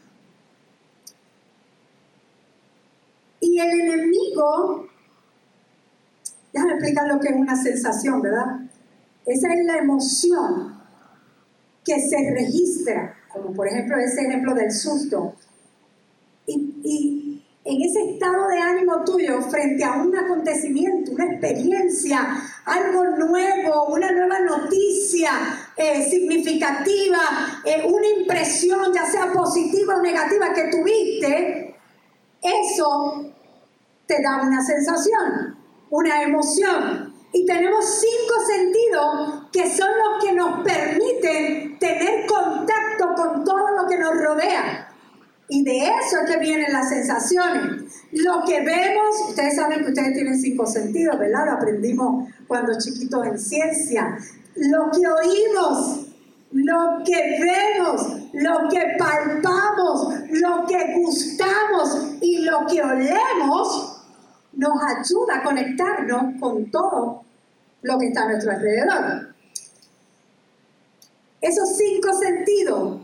Y 3.40 3.58
el 3.58 3.80
enemigo 3.80 4.88
Déjame 6.54 6.74
explicar 6.74 7.08
lo 7.08 7.18
que 7.18 7.28
es 7.30 7.34
una 7.34 7.56
sensación, 7.56 8.22
¿verdad? 8.22 8.60
Esa 9.26 9.52
es 9.52 9.66
la 9.66 9.78
emoción 9.78 10.80
que 11.84 12.00
se 12.00 12.30
registra, 12.30 13.16
como 13.28 13.52
por 13.52 13.66
ejemplo 13.66 13.98
ese 13.98 14.22
ejemplo 14.22 14.54
del 14.54 14.70
susto. 14.70 15.34
Y, 16.46 17.23
en 17.64 17.82
ese 17.82 18.12
estado 18.12 18.48
de 18.48 18.58
ánimo 18.58 19.04
tuyo 19.04 19.40
frente 19.42 19.82
a 19.84 19.94
un 19.94 20.14
acontecimiento, 20.16 21.12
una 21.12 21.32
experiencia, 21.32 22.42
algo 22.66 23.04
nuevo, 23.04 23.86
una 23.86 24.12
nueva 24.12 24.40
noticia 24.40 25.30
eh, 25.76 26.06
significativa, 26.08 27.62
eh, 27.64 27.84
una 27.86 28.06
impresión, 28.20 28.92
ya 28.92 29.06
sea 29.06 29.32
positiva 29.32 29.96
o 29.96 30.02
negativa 30.02 30.52
que 30.52 30.70
tuviste, 30.70 31.76
eso 32.42 33.32
te 34.06 34.22
da 34.22 34.42
una 34.42 34.62
sensación 34.62 35.64
una 35.94 36.22
emoción. 36.22 37.14
Y 37.32 37.46
tenemos 37.46 37.84
cinco 38.00 38.34
sentidos 38.46 39.48
que 39.52 39.70
son 39.70 39.88
los 39.88 40.24
que 40.24 40.32
nos 40.32 40.64
permiten 40.64 41.78
tener 41.78 42.26
contacto 42.26 43.14
con 43.16 43.44
todo 43.44 43.70
lo 43.76 43.88
que 43.88 43.98
nos 43.98 44.14
rodea. 44.20 44.88
Y 45.48 45.62
de 45.62 45.78
eso 45.78 46.20
es 46.24 46.30
que 46.30 46.38
vienen 46.38 46.72
las 46.72 46.88
sensaciones. 46.88 47.84
Lo 48.12 48.44
que 48.46 48.64
vemos, 48.64 49.28
ustedes 49.28 49.56
saben 49.56 49.84
que 49.84 49.90
ustedes 49.90 50.14
tienen 50.14 50.38
cinco 50.38 50.66
sentidos, 50.66 51.18
¿verdad? 51.18 51.46
Lo 51.46 51.52
aprendimos 51.52 52.28
cuando 52.46 52.78
chiquitos 52.78 53.26
en 53.26 53.38
ciencia. 53.38 54.16
Lo 54.56 54.90
que 54.90 55.06
oímos, 55.06 56.06
lo 56.52 57.02
que 57.04 57.40
vemos, 57.40 58.30
lo 58.32 58.68
que 58.70 58.96
palpamos, 58.98 60.14
lo 60.30 60.66
que 60.66 60.94
gustamos 60.94 62.16
y 62.20 62.38
lo 62.38 62.64
que 62.66 62.80
olemos 62.80 64.02
nos 64.52 64.72
ayuda 64.82 65.38
a 65.38 65.42
conectarnos 65.42 66.40
con 66.40 66.70
todo 66.70 67.24
lo 67.82 67.98
que 67.98 68.06
está 68.06 68.22
a 68.22 68.28
nuestro 68.28 68.52
alrededor. 68.52 69.34
Esos 71.40 71.76
cinco 71.76 72.12
sentidos, 72.14 73.00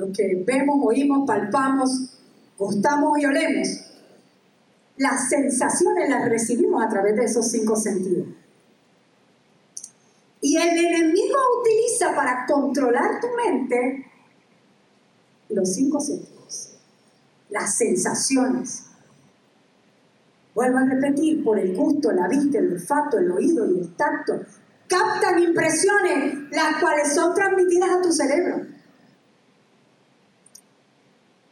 lo 0.00 0.12
que 0.12 0.42
vemos, 0.46 0.76
oímos, 0.82 1.26
palpamos, 1.26 2.18
gustamos 2.58 3.18
y 3.18 3.26
olemos, 3.26 3.68
las 4.96 5.28
sensaciones 5.28 6.08
las 6.08 6.28
recibimos 6.28 6.82
a 6.82 6.88
través 6.88 7.16
de 7.16 7.24
esos 7.24 7.50
cinco 7.50 7.76
sentidos. 7.76 8.28
Y 10.40 10.56
el 10.56 10.76
enemigo 10.78 11.38
utiliza 11.60 12.14
para 12.14 12.46
controlar 12.46 13.20
tu 13.20 13.26
mente 13.36 14.06
los 15.50 15.74
cinco 15.74 16.00
sentidos, 16.00 16.78
las 17.50 17.76
sensaciones. 17.76 18.84
Vuelvo 20.54 20.78
a 20.78 20.84
repetir, 20.84 21.44
por 21.44 21.58
el 21.58 21.76
gusto, 21.76 22.10
la 22.12 22.26
vista, 22.26 22.58
el 22.58 22.72
olfato, 22.72 23.18
el 23.18 23.30
oído 23.30 23.70
y 23.70 23.80
el 23.80 23.94
tacto, 23.96 24.40
captan 24.88 25.42
impresiones 25.42 26.50
las 26.50 26.80
cuales 26.80 27.14
son 27.14 27.34
transmitidas 27.34 27.90
a 27.90 28.02
tu 28.02 28.12
cerebro. 28.12 28.66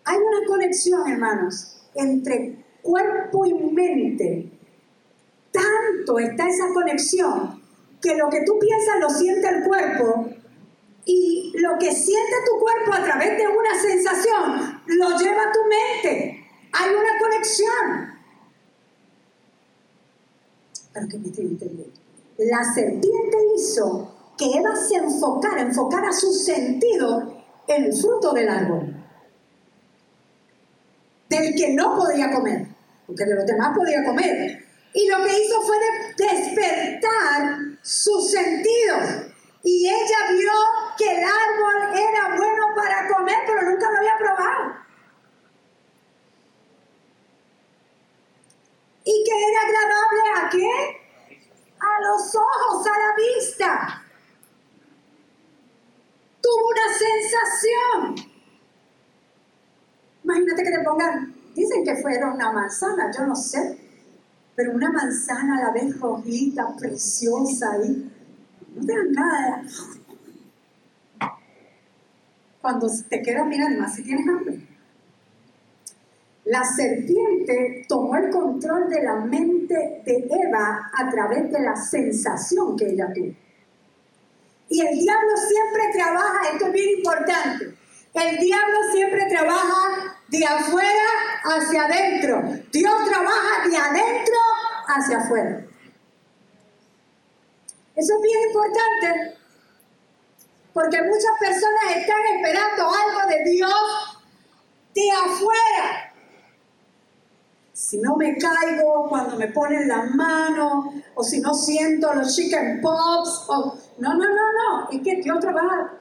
Hay 0.04 0.16
conexión, 0.46 1.08
hermanos, 1.10 1.78
entre 1.94 2.64
cuerpo 2.82 3.46
y 3.46 3.54
mente. 3.54 4.50
Tanto 5.52 6.18
está 6.18 6.48
esa 6.48 6.72
conexión 6.72 7.62
que 8.00 8.16
lo 8.16 8.28
que 8.28 8.42
tú 8.44 8.58
piensas 8.58 9.00
lo 9.00 9.10
siente 9.10 9.48
el 9.48 9.64
cuerpo 9.64 10.28
y 11.04 11.52
lo 11.56 11.78
que 11.78 11.90
siente 11.92 12.36
tu 12.46 12.60
cuerpo 12.60 12.92
a 12.92 13.02
través 13.02 13.38
de 13.38 13.48
una 13.48 13.80
sensación 13.80 14.82
lo 14.86 15.18
lleva 15.18 15.42
a 15.42 15.52
tu 15.52 15.60
mente. 15.68 16.46
Hay 16.72 16.90
una 16.90 17.18
conexión. 17.18 18.18
Pero 20.92 21.08
que 21.08 21.18
me 21.18 21.28
estoy 21.28 21.46
entendiendo. 21.46 21.98
La 22.38 22.62
serpiente 22.72 23.36
hizo 23.56 24.14
que 24.36 24.46
Eva 24.58 24.76
se 24.76 24.96
enfocara, 24.96 25.62
enfocara 25.62 26.12
su 26.12 26.32
sentido 26.32 27.42
en 27.66 27.84
el 27.84 27.96
fruto 27.96 28.32
del 28.32 28.48
árbol, 28.48 28.97
del 31.40 31.54
que 31.54 31.72
no 31.74 31.96
podía 31.96 32.32
comer, 32.32 32.66
porque 33.06 33.24
de 33.24 33.34
los 33.34 33.46
demás 33.46 33.76
podía 33.76 34.04
comer. 34.04 34.64
Y 34.92 35.08
lo 35.08 35.24
que 35.24 35.38
hizo 35.38 35.62
fue 35.62 35.76
despertar 36.16 37.58
sus 37.82 38.30
sentidos. 38.30 39.28
Y 39.62 39.88
ella 39.88 40.30
vio 40.30 40.52
que 40.96 41.10
el 41.10 41.24
árbol 41.24 41.98
era 41.98 42.36
bueno 42.36 42.66
para 42.74 43.08
comer, 43.08 43.36
pero 43.46 43.62
nunca 43.62 43.90
lo 43.90 43.98
había 43.98 44.16
probado. 44.18 44.74
Y 49.04 49.24
que 49.24 49.30
era 49.30 49.60
agradable 49.62 50.20
a 50.36 50.48
qué? 50.50 51.40
A 51.80 52.00
los 52.02 52.34
ojos, 52.34 52.86
a 52.86 52.98
la 52.98 53.14
vista. 53.16 54.04
Tuvo 56.42 56.68
una 56.68 56.94
sensación. 56.94 58.32
Imagínate 60.24 60.62
que 60.62 60.70
te 60.70 60.84
pongan, 60.84 61.27
dicen 61.58 61.84
que 61.84 61.96
fuera 61.96 62.32
una 62.32 62.52
manzana, 62.52 63.10
yo 63.16 63.26
no 63.26 63.34
sé, 63.34 63.78
pero 64.54 64.72
una 64.72 64.90
manzana 64.90 65.60
la 65.60 65.72
vez 65.72 65.98
rojita, 65.98 66.74
preciosa 66.76 67.72
ahí. 67.72 68.10
No 68.74 68.86
te 68.86 68.92
dan 68.92 69.12
nada. 69.12 69.62
Cuando 72.60 72.88
te 73.08 73.22
quedas 73.22 73.46
mirando, 73.46 73.80
más 73.80 73.94
si 73.94 74.02
tienes 74.02 74.26
hambre. 74.28 74.66
La 76.44 76.64
serpiente 76.64 77.84
tomó 77.88 78.16
el 78.16 78.30
control 78.30 78.88
de 78.88 79.02
la 79.02 79.16
mente 79.16 80.02
de 80.04 80.28
Eva 80.30 80.90
a 80.94 81.10
través 81.10 81.52
de 81.52 81.60
la 81.60 81.76
sensación 81.76 82.76
que 82.76 82.86
ella 82.86 83.12
tuvo. 83.14 83.34
Y 84.70 84.80
el 84.80 84.98
diablo 84.98 85.36
siempre 85.36 85.82
trabaja, 85.92 86.50
esto 86.52 86.66
es 86.66 86.72
bien 86.72 86.98
importante, 86.98 87.74
el 88.14 88.38
diablo 88.38 88.78
siempre 88.92 89.26
trabaja 89.28 90.07
de 90.28 90.44
afuera 90.44 91.04
hacia 91.44 91.84
adentro. 91.84 92.42
Dios 92.72 93.08
trabaja 93.08 93.68
de 93.68 93.76
adentro 93.76 94.36
hacia 94.86 95.18
afuera. 95.18 95.64
Eso 97.96 98.14
es 98.14 98.22
bien 98.22 98.48
importante 98.48 99.38
porque 100.72 101.02
muchas 101.02 101.32
personas 101.40 101.96
están 101.96 102.20
esperando 102.36 102.84
algo 102.84 103.28
de 103.28 103.50
Dios 103.50 104.18
de 104.94 105.10
afuera. 105.10 106.12
Si 107.72 107.98
no 107.98 108.16
me 108.16 108.36
caigo 108.36 109.08
cuando 109.08 109.36
me 109.36 109.48
ponen 109.48 109.88
las 109.88 110.10
manos, 110.14 110.94
o 111.14 111.24
si 111.24 111.40
no 111.40 111.54
siento 111.54 112.14
los 112.14 112.34
chicken 112.34 112.80
pops, 112.80 113.44
o 113.48 113.76
no, 113.98 114.14
no, 114.14 114.28
no, 114.28 114.52
no, 114.52 114.90
es 114.90 115.00
que 115.02 115.16
Dios 115.16 115.38
trabaja 115.40 115.94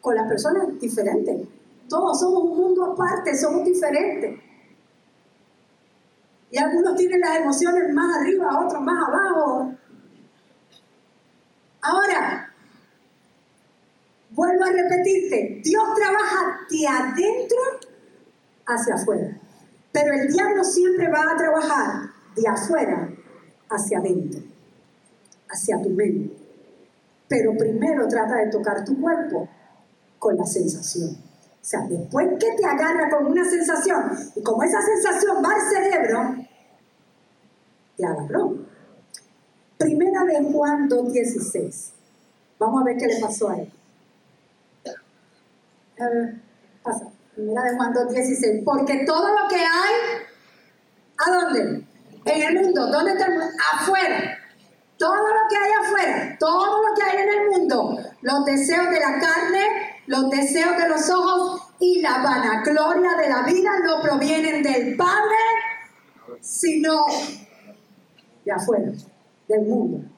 con 0.00 0.14
las 0.16 0.28
personas 0.28 0.78
diferentes. 0.80 1.46
Todos 1.92 2.20
somos 2.20 2.44
un 2.44 2.56
mundo 2.56 2.84
aparte, 2.86 3.36
somos 3.36 3.66
diferentes. 3.66 4.40
Y 6.50 6.56
algunos 6.56 6.96
tienen 6.96 7.20
las 7.20 7.36
emociones 7.36 7.92
más 7.92 8.16
arriba, 8.16 8.64
otros 8.64 8.80
más 8.80 9.08
abajo. 9.08 9.74
Ahora, 11.82 12.50
vuelvo 14.30 14.64
a 14.64 14.70
repetirte, 14.70 15.60
Dios 15.62 15.84
trabaja 15.94 16.60
de 16.70 16.88
adentro 16.88 17.58
hacia 18.64 18.94
afuera. 18.94 19.38
Pero 19.92 20.14
el 20.14 20.32
diablo 20.32 20.64
siempre 20.64 21.10
va 21.10 21.30
a 21.30 21.36
trabajar 21.36 22.10
de 22.34 22.48
afuera 22.48 23.10
hacia 23.68 23.98
adentro, 23.98 24.40
hacia 25.46 25.82
tu 25.82 25.90
mente. 25.90 26.34
Pero 27.28 27.54
primero 27.54 28.08
trata 28.08 28.36
de 28.36 28.50
tocar 28.50 28.82
tu 28.82 28.98
cuerpo 28.98 29.46
con 30.18 30.38
la 30.38 30.46
sensación. 30.46 31.31
O 31.62 31.64
sea, 31.64 31.80
después 31.88 32.26
que 32.40 32.56
te 32.56 32.66
agarra 32.66 33.08
con 33.08 33.26
una 33.26 33.44
sensación, 33.48 34.10
y 34.34 34.42
como 34.42 34.64
esa 34.64 34.82
sensación 34.82 35.36
va 35.44 35.54
al 35.54 35.60
cerebro, 35.70 36.36
te 37.96 38.04
agarró. 38.04 38.56
Primera 39.78 40.24
de 40.24 40.42
Juan 40.52 40.88
2.16. 40.88 41.90
Vamos 42.58 42.82
a 42.82 42.84
ver 42.84 42.96
qué 42.96 43.06
le 43.06 43.20
pasó 43.20 43.50
a 43.50 43.58
él. 43.58 43.72
pasa. 46.82 47.06
Primera 47.36 47.62
de 47.62 47.76
Juan 47.76 47.94
2.16. 47.94 48.64
Porque 48.64 49.04
todo 49.06 49.28
lo 49.28 49.48
que 49.48 49.56
hay, 49.56 49.94
¿a 51.16 51.30
dónde? 51.30 51.86
En 52.24 52.42
el 52.42 52.62
mundo. 52.62 52.88
¿Dónde 52.88 53.12
está 53.12 53.26
el 53.26 53.38
mundo? 53.38 53.54
Afuera. 53.72 54.01
Todo 55.02 55.16
lo 55.16 55.48
que 55.50 55.56
hay 55.56 55.72
afuera, 55.84 56.36
todo 56.38 56.80
lo 56.80 56.94
que 56.94 57.02
hay 57.02 57.22
en 57.24 57.28
el 57.28 57.50
mundo, 57.50 57.98
los 58.20 58.44
deseos 58.44 58.88
de 58.88 59.00
la 59.00 59.18
carne, 59.18 60.00
los 60.06 60.30
deseos 60.30 60.76
de 60.76 60.88
los 60.88 61.10
ojos 61.10 61.60
y 61.80 62.00
la 62.00 62.22
vanagloria 62.22 63.16
de 63.16 63.28
la 63.28 63.42
vida 63.42 63.70
no 63.84 64.00
provienen 64.00 64.62
del 64.62 64.96
Padre, 64.96 65.36
sino 66.40 67.06
de 68.44 68.52
afuera, 68.52 68.92
del 69.48 69.62
mundo. 69.62 70.08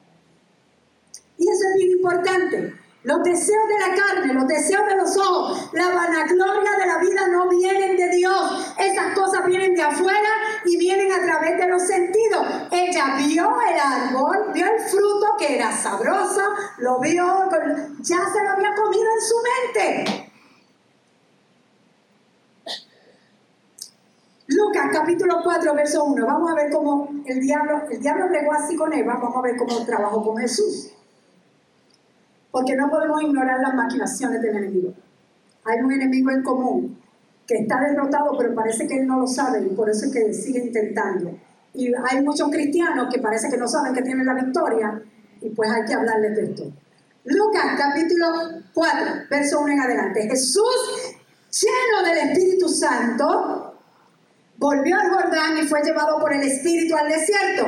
Y 1.39 1.49
eso 1.49 1.63
es 1.67 1.75
bien 1.77 1.91
importante. 1.97 2.84
Los 3.05 3.21
deseos 3.21 3.67
de 3.67 3.87
la 3.87 3.95
carne, 3.95 4.33
los 4.33 4.47
deseos 4.47 4.83
de 4.87 4.95
los 4.95 5.15
ojos, 5.15 5.69
la 5.73 5.89
vanagloria 5.89 6.71
de 6.71 6.87
la 6.87 6.97
vida 6.97 7.27
no 7.27 7.47
vienen 7.47 7.95
de 7.95 8.09
Dios. 8.09 8.75
Esas 8.79 9.13
cosas 9.13 9.45
vienen 9.45 9.75
de 9.75 9.83
afuera 9.83 10.29
y 10.65 10.75
vienen 10.77 11.11
a 11.11 11.23
través 11.23 11.55
de 11.55 11.67
los 11.67 11.83
sentidos. 11.83 12.47
Ella 12.71 13.15
vio 13.19 13.47
el 13.61 13.79
árbol, 13.79 14.51
vio 14.55 14.65
el 14.65 14.79
fruto 14.79 15.35
que 15.37 15.55
era 15.55 15.71
sabroso, 15.71 16.41
lo 16.79 16.99
vio, 16.99 17.47
ya 17.99 18.17
se 18.33 18.43
lo 18.43 18.49
había 18.49 18.73
comido 18.73 19.05
en 19.13 19.21
su 19.21 19.35
mente. 19.43 20.31
Lucas 24.47 24.89
capítulo 24.91 25.41
4, 25.43 25.75
verso 25.75 26.05
1. 26.05 26.25
Vamos 26.25 26.51
a 26.51 26.55
ver 26.55 26.71
cómo 26.71 27.07
el 27.23 27.39
diablo, 27.39 27.83
el 27.87 27.99
diablo 27.99 28.29
bregó 28.29 28.53
así 28.53 28.75
con 28.75 28.91
Eva, 28.91 29.19
vamos 29.21 29.37
a 29.37 29.41
ver 29.41 29.57
cómo 29.57 29.85
trabajó 29.85 30.23
con 30.23 30.37
Jesús 30.37 30.91
porque 32.55 32.73
no 32.73 32.89
podemos 32.89 33.21
ignorar 33.21 33.59
las 33.59 33.73
maquinaciones 33.73 34.41
del 34.41 34.55
enemigo. 34.55 34.93
Hay 35.65 35.81
un 35.81 35.91
enemigo 35.91 36.31
en 36.31 36.41
común 36.41 36.97
que 37.45 37.55
está 37.55 37.81
derrotado, 37.81 38.37
pero 38.37 38.55
parece 38.55 38.87
que 38.87 38.95
él 38.97 39.05
no 39.05 39.19
lo 39.19 39.27
sabe 39.27 39.61
y 39.61 39.75
por 39.75 39.89
eso 39.89 40.05
es 40.05 40.13
que 40.13 40.33
sigue 40.33 40.59
intentando. 40.59 41.37
Y 41.73 41.91
hay 41.93 42.23
muchos 42.23 42.49
cristianos 42.49 43.13
que 43.13 43.19
parece 43.19 43.49
que 43.49 43.57
no 43.57 43.67
saben 43.67 43.93
que 43.93 44.01
tienen 44.03 44.25
la 44.25 44.35
victoria 44.35 45.01
y 45.41 45.49
pues 45.49 45.69
hay 45.69 45.83
que 45.83 45.95
hablarles 45.95 46.33
de 46.33 46.43
esto. 46.45 46.63
Lucas 47.25 47.65
capítulo 47.77 48.27
4, 48.73 49.05
verso 49.29 49.59
1 49.59 49.73
en 49.73 49.79
adelante. 49.81 50.21
Jesús, 50.21 51.17
lleno 51.51 52.07
del 52.07 52.29
Espíritu 52.29 52.69
Santo, 52.69 53.81
volvió 54.55 54.97
al 54.97 55.09
Jordán 55.09 55.57
y 55.61 55.67
fue 55.67 55.83
llevado 55.83 56.21
por 56.21 56.31
el 56.31 56.43
Espíritu 56.43 56.95
al 56.95 57.09
desierto 57.09 57.65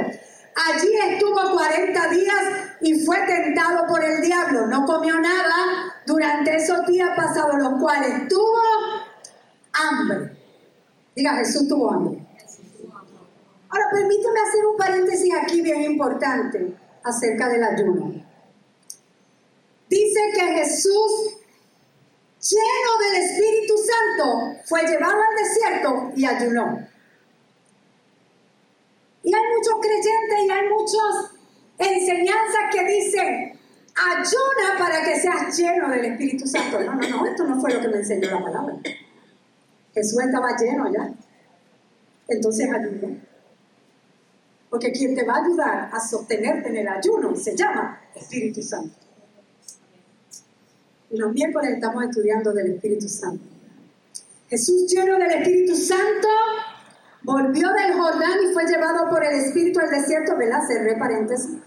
Allí 0.58 0.92
estuvo 1.12 1.36
40 1.54 2.10
días 2.10 2.44
y 2.82 3.06
fue 3.06 3.18
tentado 3.28 3.86
por 3.86 4.04
el 4.04 4.22
diablo. 4.22 4.66
No 4.66 4.86
comió 4.86 5.20
nada 5.20 5.94
durante 6.08 6.56
esos 6.56 6.84
días 6.88 7.12
pasados, 7.16 7.60
los 7.60 7.80
cuales 7.80 8.28
tuvo 8.28 8.60
hambre. 9.74 10.36
Diga, 11.16 11.36
Jesús 11.36 11.68
tuvo 11.68 11.92
hambre. 11.92 12.26
Ahora, 13.70 13.86
permíteme 13.92 14.40
hacer 14.40 14.66
un 14.66 14.78
paréntesis 14.78 15.32
aquí 15.36 15.62
bien 15.62 15.84
importante 15.84 16.76
acerca 17.04 17.50
del 17.50 17.64
ayuno. 17.64 18.26
Dice 19.88 20.20
que 20.34 20.42
Jesús, 20.42 21.38
lleno 22.42 22.98
del 23.00 23.24
Espíritu 23.24 23.76
Santo, 23.78 24.60
fue 24.66 24.82
llevado 24.88 25.18
al 25.22 25.36
desierto 25.36 26.12
y 26.16 26.26
ayunó. 26.26 26.88
Y 29.28 29.34
hay 29.36 29.42
muchos 29.58 29.74
creyentes 29.82 30.40
y 30.40 30.50
hay 30.50 30.70
muchas 30.70 31.32
enseñanzas 31.78 32.62
que 32.72 32.86
dicen, 32.86 33.60
ayuna 33.94 34.80
para 34.80 35.04
que 35.04 35.20
seas 35.20 35.58
lleno 35.58 35.90
del 35.90 36.06
Espíritu 36.06 36.48
Santo. 36.48 36.80
No, 36.80 36.96
no, 36.96 37.10
no, 37.10 37.26
esto 37.26 37.44
no 37.44 37.60
fue 37.60 37.74
lo 37.74 37.82
que 37.82 37.90
me 37.90 37.98
enseñó 37.98 38.32
la 38.32 38.42
palabra. 38.42 38.76
Jesús 39.94 40.24
estaba 40.24 40.56
lleno 40.56 40.94
ya. 40.94 41.12
Entonces 42.30 42.70
ayuno. 42.74 43.18
Porque 44.70 44.94
quien 44.94 45.14
te 45.14 45.26
va 45.26 45.34
a 45.34 45.44
ayudar 45.44 45.90
a 45.92 46.00
sostenerte 46.00 46.70
en 46.70 46.78
el 46.78 46.88
ayuno 46.88 47.36
se 47.36 47.54
llama 47.54 48.02
Espíritu 48.16 48.62
Santo. 48.62 48.96
Y 51.10 51.18
los 51.18 51.34
miércoles 51.34 51.72
estamos 51.74 52.02
estudiando 52.06 52.54
del 52.54 52.76
Espíritu 52.76 53.10
Santo. 53.10 53.44
Jesús 54.50 54.90
lleno 54.90 55.20
del 55.20 55.32
Espíritu 55.32 55.76
Santo 55.76 56.30
volvió 57.28 57.68
del 57.74 57.94
Jordán 57.94 58.40
y 58.50 58.54
fue 58.54 58.66
llevado 58.66 59.10
por 59.10 59.22
el 59.22 59.42
Espíritu 59.42 59.82
al 59.82 59.90
desierto, 59.90 60.38
¿verdad? 60.38 60.62
Cerré 60.66 60.96
paréntesis. 60.96 61.58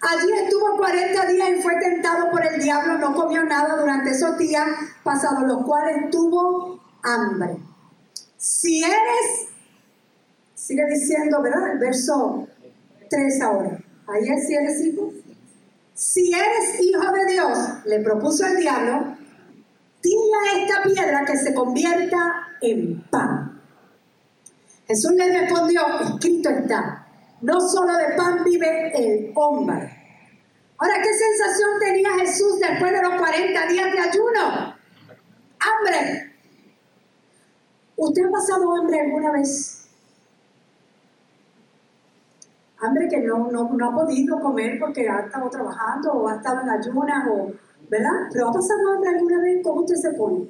Allí 0.00 0.32
estuvo 0.44 0.76
40 0.76 1.26
días 1.26 1.48
y 1.58 1.60
fue 1.60 1.74
tentado 1.80 2.30
por 2.30 2.46
el 2.46 2.62
diablo, 2.62 2.98
no 2.98 3.12
comió 3.12 3.42
nada 3.42 3.76
durante 3.80 4.10
esos 4.10 4.38
días 4.38 4.64
pasados, 5.02 5.42
los 5.42 5.66
cuales 5.66 6.08
tuvo 6.12 6.80
hambre. 7.02 7.56
Si 8.36 8.84
eres, 8.84 9.48
sigue 10.54 10.86
diciendo, 10.86 11.42
¿verdad? 11.42 11.72
El 11.72 11.78
verso 11.78 12.46
3 13.10 13.42
ahora. 13.42 13.76
Ahí 14.06 14.28
es 14.28 14.46
si 14.46 14.54
eres 14.54 14.80
hijo. 14.82 15.12
Si 15.94 16.32
eres 16.32 16.80
hijo 16.80 17.12
de 17.12 17.26
Dios, 17.32 17.58
le 17.86 17.98
propuso 18.04 18.46
el 18.46 18.58
diablo, 18.58 19.16
dile 20.00 20.32
a 20.46 20.58
esta 20.60 20.82
piedra 20.84 21.24
que 21.24 21.36
se 21.36 21.52
convierta 21.52 22.46
en 22.60 23.02
pan. 23.10 23.47
Jesús 24.88 25.12
le 25.12 25.40
respondió, 25.40 25.82
escrito 26.00 26.48
está, 26.48 27.06
no 27.42 27.60
solo 27.60 27.94
de 27.94 28.16
pan 28.16 28.42
vive 28.42 28.90
el 28.96 29.32
hombre. 29.34 29.94
Ahora, 30.78 30.94
¿qué 31.02 31.12
sensación 31.12 31.70
tenía 31.78 32.10
Jesús 32.20 32.58
después 32.58 32.90
de 32.92 33.02
los 33.02 33.20
40 33.20 33.66
días 33.66 33.92
de 33.92 33.98
ayuno? 33.98 34.74
Hambre. 35.60 36.32
¿Usted 37.96 38.22
ha 38.24 38.30
pasado 38.30 38.76
hambre 38.76 39.00
alguna 39.00 39.32
vez? 39.32 39.88
Hambre 42.80 43.08
que 43.10 43.18
no, 43.18 43.50
no, 43.50 43.88
ha 43.90 43.94
podido 43.94 44.40
comer 44.40 44.78
porque 44.78 45.06
ha 45.06 45.20
estado 45.20 45.50
trabajando 45.50 46.12
o 46.12 46.28
ha 46.28 46.36
estado 46.36 46.62
en 46.62 46.70
ayunas, 46.70 47.28
o, 47.28 47.52
¿verdad? 47.90 48.28
Pero 48.32 48.48
ha 48.48 48.52
pasado 48.52 48.92
hambre 48.94 49.10
alguna 49.10 49.42
vez, 49.42 49.60
¿cómo 49.62 49.82
usted 49.82 49.96
se 49.96 50.12
pone? 50.12 50.48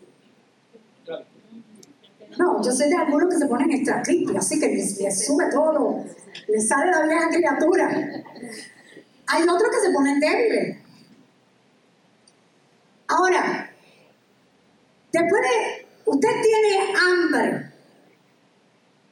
No, 2.39 2.63
yo 2.63 2.71
sé 2.71 2.89
de 2.89 2.95
algunos 2.97 3.29
que 3.29 3.39
se 3.41 3.47
ponen 3.47 3.73
extra 3.73 4.01
así 4.39 4.61
que 4.61 4.69
les, 4.69 5.27
sube 5.27 5.51
todo, 5.51 6.05
les 6.47 6.69
sale 6.69 6.93
la 6.93 7.03
vieja 7.03 7.29
criatura. 7.31 7.91
Hay 9.27 9.43
otros 9.43 9.69
que 9.71 9.87
se 9.87 9.93
ponen 9.93 10.21
débiles. 10.21 10.79
Ahora, 13.09 13.71
después 15.13 15.43
de, 15.43 15.87
usted 16.05 16.29
tiene 16.29 16.93
hambre 16.97 17.73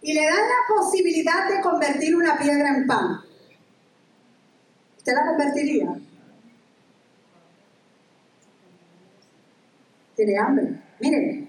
y 0.03 0.13
le 0.13 0.25
dan 0.25 0.37
la 0.37 0.77
posibilidad 0.77 1.49
de 1.49 1.61
convertir 1.61 2.15
una 2.15 2.39
piedra 2.39 2.77
en 2.77 2.87
pan. 2.87 3.21
¿Usted 4.99 5.13
la 5.13 5.27
convertiría? 5.27 5.97
Tiene 10.15 10.39
hambre. 10.39 10.81
Miren, 11.01 11.46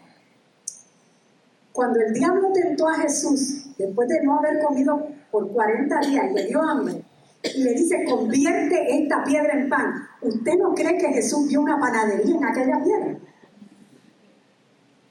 cuando 1.78 2.00
el 2.00 2.12
diablo 2.12 2.52
tentó 2.56 2.88
a 2.88 2.96
Jesús, 2.96 3.68
después 3.78 4.08
de 4.08 4.24
no 4.24 4.40
haber 4.40 4.60
comido 4.64 5.10
por 5.30 5.48
40 5.52 6.00
días 6.08 6.26
y 6.32 6.34
le 6.34 6.46
dio 6.48 6.60
hambre, 6.60 7.04
y 7.44 7.64
le 7.64 7.74
dice, 7.76 8.04
convierte 8.10 8.98
esta 8.98 9.24
piedra 9.24 9.54
en 9.54 9.70
pan. 9.70 9.94
¿Usted 10.20 10.54
no 10.60 10.74
cree 10.74 10.98
que 10.98 11.14
Jesús 11.14 11.48
vio 11.48 11.62
una 11.62 11.80
panadería 11.80 12.36
en 12.36 12.46
aquella 12.46 12.84
piedra? 12.84 13.20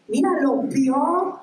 Mira, 0.09 0.29
lo 0.41 0.63
vio, 0.63 1.41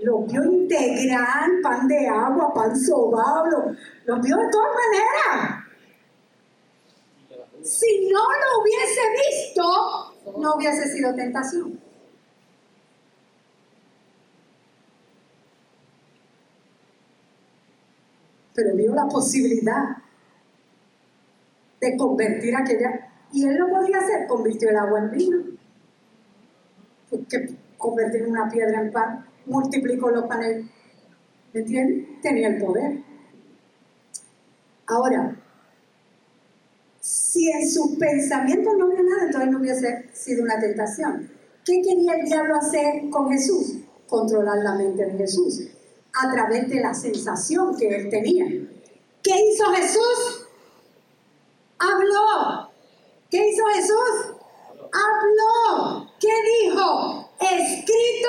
lo 0.00 0.18
vio 0.24 0.44
integral, 0.44 1.50
pan 1.62 1.88
de 1.88 2.06
agua, 2.06 2.52
pan 2.52 2.78
sobado, 2.78 3.74
lo 4.04 4.20
vio 4.20 4.36
de 4.36 4.50
todas 4.50 4.72
maneras. 4.84 5.64
Si 7.62 8.10
no 8.12 8.20
lo 8.20 8.60
hubiese 8.60 9.00
visto, 9.24 10.38
no 10.38 10.54
hubiese 10.56 10.86
sido 10.90 11.14
tentación. 11.14 11.81
Pero 18.54 18.74
vio 18.74 18.94
la 18.94 19.06
posibilidad 19.06 19.96
de 21.80 21.96
convertir 21.96 22.54
aquella, 22.54 23.08
y 23.32 23.46
él 23.46 23.56
lo 23.56 23.68
podía 23.68 23.98
hacer, 23.98 24.26
convirtió 24.28 24.70
el 24.70 24.76
agua 24.76 25.00
en 25.00 25.10
vino, 25.10 25.38
que 27.28 27.56
convertir 27.76 28.26
una 28.26 28.48
piedra 28.48 28.80
en 28.80 28.92
pan, 28.92 29.26
multiplicó 29.46 30.10
los 30.10 30.26
paneles, 30.26 30.66
¿me 31.52 31.60
entiendes? 31.60 32.20
Tenía 32.20 32.48
el 32.48 32.58
poder. 32.58 33.02
Ahora, 34.86 35.36
si 37.00 37.50
en 37.50 37.68
sus 37.68 37.96
pensamientos 37.96 38.74
no 38.78 38.86
había 38.86 39.02
nada, 39.02 39.26
entonces 39.26 39.50
no 39.50 39.58
hubiese 39.58 40.08
sido 40.12 40.44
una 40.44 40.60
tentación. 40.60 41.30
¿Qué 41.64 41.80
quería 41.82 42.14
el 42.14 42.26
diablo 42.26 42.56
hacer 42.56 43.08
con 43.10 43.30
Jesús? 43.30 43.78
Controlar 44.06 44.58
la 44.58 44.74
mente 44.74 45.06
de 45.06 45.18
Jesús 45.18 45.68
a 46.14 46.30
través 46.32 46.68
de 46.68 46.80
la 46.80 46.94
sensación 46.94 47.76
que 47.76 47.88
él 47.88 48.10
tenía. 48.10 48.46
¿Qué 49.22 49.30
hizo 49.30 49.64
Jesús? 49.72 50.46
Habló. 51.78 52.70
¿Qué 53.30 53.48
hizo 53.48 53.64
Jesús? 53.74 54.36
Habló. 54.92 56.10
¿Qué 56.20 56.32
dijo? 56.60 57.30
Escrito 57.40 58.28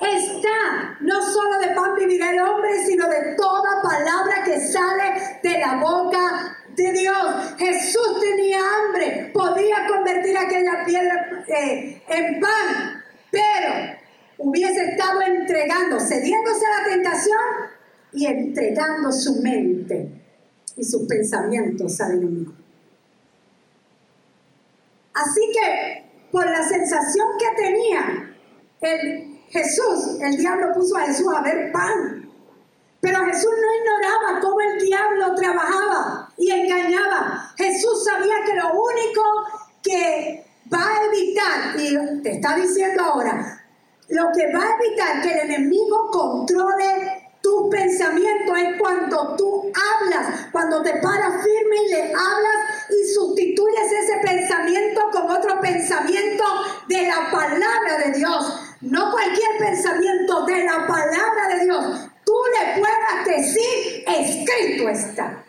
está. 0.00 0.96
No 1.00 1.22
solo 1.22 1.58
de 1.58 1.68
pan 1.68 1.94
vivirá 1.96 2.30
el 2.30 2.40
hombre, 2.40 2.84
sino 2.86 3.08
de 3.08 3.34
toda 3.36 3.82
palabra 3.82 4.42
que 4.44 4.60
sale 4.60 5.38
de 5.42 5.58
la 5.58 5.76
boca 5.76 6.56
de 6.74 6.92
Dios. 6.92 7.54
Jesús 7.58 8.20
tenía 8.20 8.58
hambre. 8.58 9.30
Podía 9.32 9.86
convertir 9.86 10.36
aquella 10.36 10.84
piedra 10.84 11.44
eh, 11.46 12.02
en 12.08 12.40
pan. 12.40 13.04
Pero 13.30 13.99
hubiese 14.40 14.90
estado 14.90 15.22
entregando, 15.22 16.00
cediéndose 16.00 16.66
a 16.66 16.82
la 16.82 16.88
tentación 16.88 17.40
y 18.12 18.26
entregando 18.26 19.12
su 19.12 19.40
mente 19.42 20.10
y 20.76 20.84
sus 20.84 21.06
pensamientos 21.06 22.00
al 22.00 22.12
enemigo. 22.12 22.52
Así 25.14 25.40
que 25.52 26.04
por 26.30 26.48
la 26.48 26.62
sensación 26.62 27.26
que 27.38 27.62
tenía 27.62 28.34
el 28.80 29.40
Jesús, 29.48 30.20
el 30.20 30.36
diablo 30.36 30.72
puso 30.72 30.96
a 30.96 31.02
Jesús 31.02 31.26
a 31.34 31.42
ver 31.42 31.72
pan. 31.72 32.28
Pero 33.00 33.24
Jesús 33.24 33.50
no 33.50 33.76
ignoraba 33.76 34.40
cómo 34.40 34.60
el 34.60 34.78
diablo 34.78 35.34
trabajaba 35.34 36.32
y 36.36 36.50
engañaba. 36.50 37.52
Jesús 37.56 38.04
sabía 38.04 38.36
que 38.46 38.54
lo 38.54 38.72
único 38.74 39.22
que 39.82 40.44
va 40.72 40.86
a 40.86 41.04
evitar, 41.06 41.80
y 41.80 42.22
te 42.22 42.32
está 42.32 42.56
diciendo 42.56 43.02
ahora, 43.02 43.59
lo 44.10 44.30
que 44.32 44.52
va 44.52 44.62
a 44.62 44.76
evitar 44.76 45.22
que 45.22 45.32
el 45.32 45.50
enemigo 45.50 46.10
controle 46.10 47.30
tus 47.40 47.70
pensamientos 47.70 48.58
es 48.58 48.78
cuando 48.78 49.36
tú 49.36 49.72
hablas, 49.72 50.48
cuando 50.52 50.82
te 50.82 50.94
paras 51.00 51.42
firme 51.42 51.76
y 51.86 51.90
le 51.90 52.02
hablas 52.12 52.90
y 52.90 53.14
sustituyes 53.14 53.92
ese 53.92 54.18
pensamiento 54.22 55.00
con 55.12 55.30
otro 55.30 55.60
pensamiento 55.60 56.44
de 56.88 57.08
la 57.08 57.30
palabra 57.30 57.98
de 58.04 58.12
Dios. 58.18 58.76
No 58.82 59.10
cualquier 59.10 59.58
pensamiento 59.58 60.44
de 60.44 60.64
la 60.64 60.86
palabra 60.86 61.56
de 61.56 61.64
Dios. 61.64 62.10
Tú 62.24 62.34
le 62.52 62.80
puedas 62.80 63.24
decir, 63.38 64.04
escrito 64.06 64.88
está. 64.88 65.44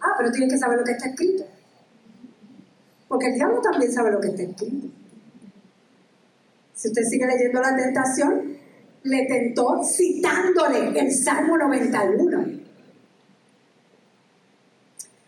Ah, 0.00 0.14
pero 0.18 0.32
tienes 0.32 0.54
que 0.54 0.58
saber 0.58 0.78
lo 0.78 0.84
que 0.84 0.92
está 0.92 1.08
escrito. 1.08 1.44
Porque 3.08 3.26
el 3.26 3.34
diablo 3.34 3.60
también 3.60 3.92
sabe 3.92 4.10
lo 4.10 4.20
que 4.20 4.28
está 4.28 4.42
escrito. 4.42 4.95
Si 6.76 6.88
usted 6.88 7.02
sigue 7.04 7.26
leyendo 7.26 7.60
la 7.62 7.74
tentación, 7.74 8.58
le 9.02 9.26
tentó 9.26 9.82
citándole 9.82 11.00
el 11.00 11.10
Salmo 11.10 11.56
91. 11.56 12.60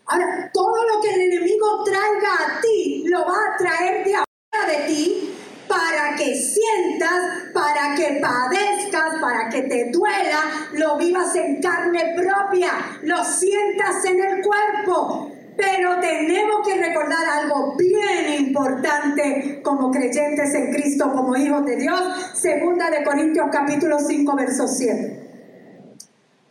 Ahora, 0.05 0.51
todo 0.53 0.83
lo 0.93 1.01
que 1.01 1.09
el 1.15 1.21
enemigo 1.21 1.83
traiga 1.83 2.57
a 2.57 2.61
ti, 2.61 3.03
lo 3.07 3.25
va 3.25 3.33
a 3.33 3.57
traer 3.57 4.05
de 4.05 4.13
afuera 4.15 4.79
de 4.79 4.93
ti 4.93 5.35
para 5.67 6.15
que 6.15 6.35
sientas, 6.35 7.51
para 7.51 7.95
que 7.95 8.19
padezcas, 8.21 9.19
para 9.19 9.49
que 9.49 9.63
te 9.63 9.89
duela, 9.91 10.67
lo 10.73 10.97
vivas 10.97 11.35
en 11.35 11.59
carne 11.59 12.15
propia, 12.15 12.99
lo 13.01 13.23
sientas 13.23 14.05
en 14.05 14.19
el 14.19 14.41
cuerpo, 14.43 15.31
pero 15.59 15.99
tenemos 15.99 16.65
que 16.65 16.75
recordar 16.75 17.25
algo 17.25 17.75
bien 17.75 18.45
importante 18.45 19.61
como 19.61 19.91
creyentes 19.91 20.53
en 20.53 20.71
Cristo, 20.71 21.11
como 21.11 21.35
hijos 21.35 21.65
de 21.65 21.75
Dios. 21.75 22.01
Segunda 22.33 22.89
de 22.89 23.03
Corintios 23.03 23.47
capítulo 23.51 23.99
5, 23.99 24.35
verso 24.37 24.67
7. 24.67 25.57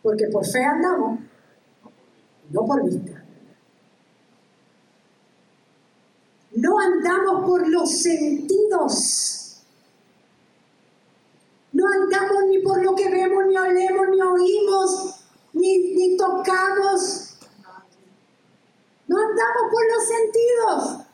Porque 0.02 0.26
por 0.26 0.46
fe 0.46 0.62
andamos, 0.62 1.20
no 2.50 2.66
por 2.66 2.84
vista. 2.84 3.24
No 6.54 6.78
andamos 6.78 7.46
por 7.46 7.66
los 7.66 7.90
sentidos. 8.02 9.62
No 11.72 11.86
andamos 11.88 12.44
ni 12.50 12.58
por 12.58 12.84
lo 12.84 12.94
que 12.94 13.08
vemos, 13.08 13.46
ni 13.46 13.56
olemos, 13.56 14.08
ni 14.10 14.20
oímos, 14.20 15.24
ni, 15.54 15.94
ni 15.94 16.16
tocamos. 16.18 17.27
No 19.08 19.18
andamos 19.18 19.62
por 19.72 19.84
los 19.92 20.06
sentidos. 20.06 21.06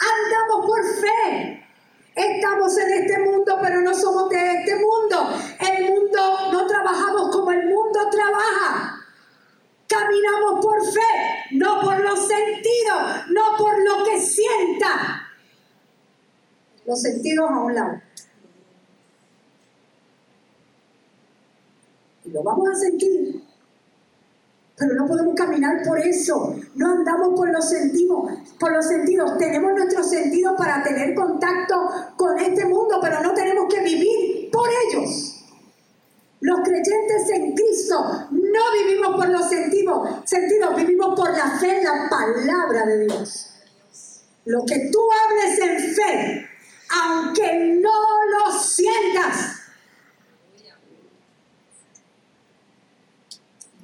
Andamos 0.00 0.66
por 0.66 0.84
fe. 0.84 1.66
Estamos 2.14 2.76
en 2.78 2.92
este 2.92 3.18
mundo, 3.20 3.58
pero 3.62 3.80
no 3.80 3.94
somos 3.94 4.28
de 4.28 4.54
este 4.54 4.76
mundo. 4.76 5.30
El 5.60 5.84
mundo, 5.90 6.52
no 6.52 6.66
trabajamos 6.66 7.34
como 7.34 7.50
el 7.52 7.66
mundo 7.66 8.00
trabaja. 8.10 8.98
Caminamos 9.86 10.64
por 10.64 10.84
fe, 10.84 11.44
no 11.52 11.80
por 11.82 12.00
los 12.00 12.26
sentidos, 12.26 13.28
no 13.28 13.56
por 13.58 13.78
lo 13.82 14.04
que 14.04 14.20
sienta. 14.20 15.28
Los 16.86 17.00
sentidos 17.00 17.50
a 17.50 17.58
un 17.60 17.74
lado. 17.74 18.00
Y 22.24 22.30
lo 22.30 22.42
vamos 22.42 22.68
a 22.70 22.74
sentir. 22.74 23.51
Pero 24.82 24.96
no 24.96 25.06
podemos 25.06 25.36
caminar 25.36 25.80
por 25.86 25.96
eso. 26.00 26.56
No 26.74 26.90
andamos 26.90 27.38
por 27.38 27.48
los 27.52 27.68
sentidos. 27.68 28.32
Por 28.58 28.72
los 28.72 28.84
sentidos. 28.84 29.38
Tenemos 29.38 29.72
nuestros 29.74 30.10
sentidos 30.10 30.54
para 30.58 30.82
tener 30.82 31.14
contacto 31.14 31.88
con 32.16 32.36
este 32.36 32.64
mundo, 32.64 32.98
pero 33.00 33.20
no 33.22 33.32
tenemos 33.32 33.72
que 33.72 33.80
vivir 33.80 34.50
por 34.50 34.68
ellos. 34.68 35.38
Los 36.40 36.60
creyentes 36.64 37.30
en 37.32 37.54
Cristo 37.54 38.26
no 38.32 38.60
vivimos 38.72 39.14
por 39.14 39.28
los 39.28 39.48
sentidos, 39.48 40.08
sentidos, 40.24 40.74
vivimos 40.74 41.14
por 41.14 41.30
la 41.30 41.56
fe 41.60 41.78
en 41.78 41.84
la 41.84 42.08
palabra 42.10 42.84
de 42.84 43.04
Dios. 43.04 43.50
Lo 44.46 44.64
que 44.64 44.90
tú 44.90 44.98
hables 45.22 45.60
en 45.60 45.94
fe, 45.94 46.48
aunque 47.00 47.78
no 47.80 48.24
lo 48.26 48.58
sientas, 48.58 49.61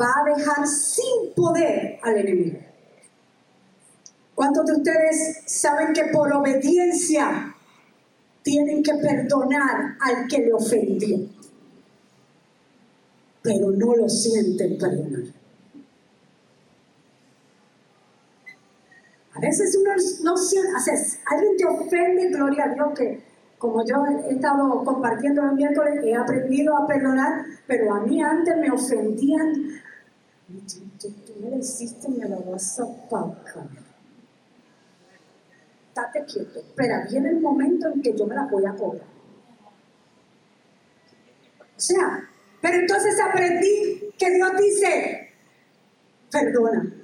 va 0.01 0.07
a 0.07 0.37
dejar 0.37 0.67
sin 0.67 1.33
poder 1.35 1.99
al 2.03 2.17
enemigo. 2.19 2.59
¿Cuántos 4.35 4.67
de 4.67 4.73
ustedes 4.75 5.43
saben 5.47 5.93
que 5.93 6.05
por 6.13 6.33
obediencia 6.33 7.55
tienen 8.43 8.83
que 8.83 8.95
perdonar 8.95 9.97
al 10.01 10.29
que 10.29 10.39
le 10.39 10.53
ofendió? 10.53 11.19
Pero 13.43 13.71
no 13.73 13.97
lo 13.97 14.09
sienten 14.09 14.79
perdonar. 14.79 15.35
A 19.35 19.41
veces 19.41 19.77
uno 19.81 19.93
no 20.23 20.37
siente, 20.37 20.69
alguien 21.27 21.57
te 21.57 21.65
ofende, 21.65 22.29
gloria 22.29 22.65
a 22.65 22.75
Dios, 22.75 22.89
que 22.97 23.23
como 23.59 23.85
yo 23.85 23.97
he 24.07 24.35
estado 24.35 24.85
compartiendo 24.85 25.43
el 25.43 25.53
miércoles, 25.57 26.01
he 26.05 26.15
aprendido 26.15 26.77
a 26.77 26.87
perdonar, 26.87 27.45
pero 27.67 27.93
a 27.95 28.01
mí 28.01 28.23
antes 28.23 28.57
me 28.57 28.71
ofendían 28.71 29.81
Tú, 30.49 31.13
me 31.41 31.51
lo 31.51 31.59
hiciste, 31.59 32.09
me 32.09 32.27
lo 32.27 32.41
vas 32.41 32.81
a 32.81 32.87
pagar. 33.11 33.69
Date 35.95 36.25
quieto. 36.25 36.61
Espera, 36.61 37.07
viene 37.11 37.31
el 37.31 37.41
momento 37.41 37.89
en 37.89 38.01
que 38.01 38.17
yo 38.17 38.27
me 38.27 38.35
la 38.35 38.47
voy 38.47 38.65
a 38.65 38.75
cobrar. 38.75 39.07
O 41.77 41.81
sea, 41.81 42.31
pero 42.63 42.79
entonces 42.79 43.15
aprendí 43.21 44.11
que 44.19 44.31
Dios 44.31 44.51
dice, 44.59 45.35
perdona. 46.31 46.95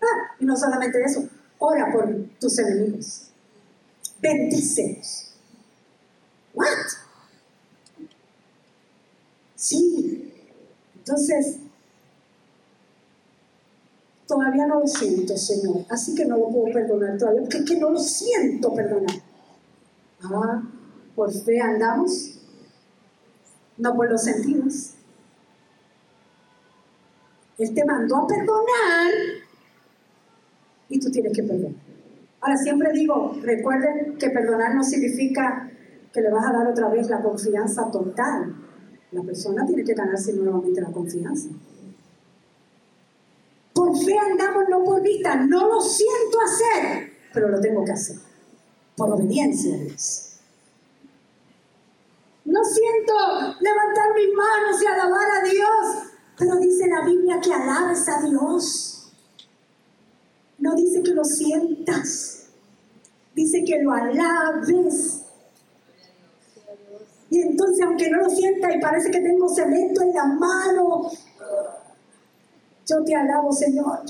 Ah, 0.00 0.34
y 0.40 0.46
no 0.46 0.56
solamente 0.56 1.02
eso, 1.02 1.28
ora 1.58 1.92
por 1.92 2.08
tus 2.40 2.58
enemigos. 2.58 3.30
Bendícelos. 4.20 5.34
¿What? 6.54 6.66
Sí. 9.54 10.32
Entonces, 10.96 11.58
Todavía 14.26 14.66
no 14.66 14.80
lo 14.80 14.86
siento, 14.86 15.36
Señor. 15.36 15.84
Así 15.90 16.14
que 16.14 16.24
no 16.24 16.38
lo 16.38 16.48
puedo 16.48 16.72
perdonar 16.72 17.18
todavía, 17.18 17.42
porque 17.42 17.58
es 17.58 17.64
que 17.64 17.78
no 17.78 17.90
lo 17.90 17.98
siento 17.98 18.72
perdonar. 18.74 19.16
Ah, 20.22 20.62
por 21.14 21.32
fe 21.32 21.60
andamos, 21.60 22.40
no 23.76 23.94
por 23.94 24.10
los 24.10 24.22
sentidos. 24.22 24.94
Él 27.58 27.74
te 27.74 27.84
mandó 27.84 28.16
a 28.16 28.26
perdonar 28.26 29.12
y 30.88 30.98
tú 30.98 31.10
tienes 31.10 31.32
que 31.32 31.42
perdonar. 31.42 31.84
Ahora 32.40 32.56
siempre 32.56 32.92
digo, 32.92 33.36
recuerden 33.42 34.16
que 34.18 34.30
perdonar 34.30 34.74
no 34.74 34.82
significa 34.82 35.70
que 36.12 36.20
le 36.20 36.30
vas 36.30 36.46
a 36.46 36.52
dar 36.52 36.66
otra 36.66 36.88
vez 36.88 37.08
la 37.08 37.22
confianza 37.22 37.90
total. 37.90 38.54
La 39.12 39.22
persona 39.22 39.64
tiene 39.64 39.84
que 39.84 39.94
ganarse 39.94 40.32
nuevamente 40.32 40.80
la 40.80 40.90
confianza. 40.90 41.48
Por 43.72 43.96
fe 43.96 44.16
no 45.48 45.68
lo 45.68 45.80
siento 45.80 46.38
hacer, 46.40 47.12
pero 47.32 47.48
lo 47.48 47.60
tengo 47.60 47.84
que 47.84 47.92
hacer. 47.92 48.16
Por 48.96 49.10
obediencia 49.12 49.74
a 49.74 49.78
Dios. 49.78 50.30
No 52.44 52.60
siento 52.62 53.14
levantar 53.60 54.14
mis 54.14 54.34
manos 54.34 54.82
y 54.82 54.86
alabar 54.86 55.26
a 55.30 55.48
Dios, 55.48 56.12
pero 56.38 56.56
dice 56.56 56.86
la 56.86 57.04
Biblia 57.04 57.40
que 57.40 57.52
alabes 57.52 58.08
a 58.08 58.20
Dios. 58.22 59.12
No 60.58 60.74
dice 60.74 61.02
que 61.02 61.12
lo 61.12 61.24
sientas, 61.24 62.46
dice 63.34 63.64
que 63.64 63.82
lo 63.82 63.92
alabes. 63.92 65.22
Y 67.30 67.40
entonces, 67.40 67.84
aunque 67.84 68.10
no 68.10 68.18
lo 68.18 68.30
sienta 68.30 68.72
y 68.72 68.80
parece 68.80 69.10
que 69.10 69.20
tengo 69.20 69.48
cemento 69.48 70.02
en 70.02 70.14
la 70.14 70.26
mano, 70.26 71.10
yo 72.86 73.02
te 73.04 73.14
alabo, 73.14 73.50
Señor. 73.50 74.02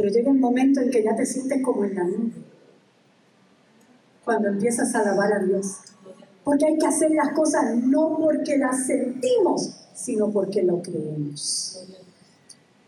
Pero 0.00 0.14
llega 0.14 0.30
el 0.30 0.38
momento 0.38 0.80
en 0.80 0.90
que 0.90 1.02
ya 1.02 1.14
te 1.14 1.26
sientes 1.26 1.62
como 1.62 1.84
en 1.84 1.94
la 1.94 2.04
nube. 2.04 2.32
Cuando 4.24 4.48
empiezas 4.48 4.94
a 4.94 5.00
alabar 5.00 5.30
a 5.30 5.44
Dios. 5.44 5.76
Porque 6.42 6.64
hay 6.64 6.78
que 6.78 6.86
hacer 6.86 7.10
las 7.10 7.32
cosas 7.32 7.76
no 7.76 8.16
porque 8.18 8.56
las 8.56 8.86
sentimos, 8.86 9.76
sino 9.92 10.30
porque 10.30 10.62
lo 10.62 10.80
creemos. 10.80 11.86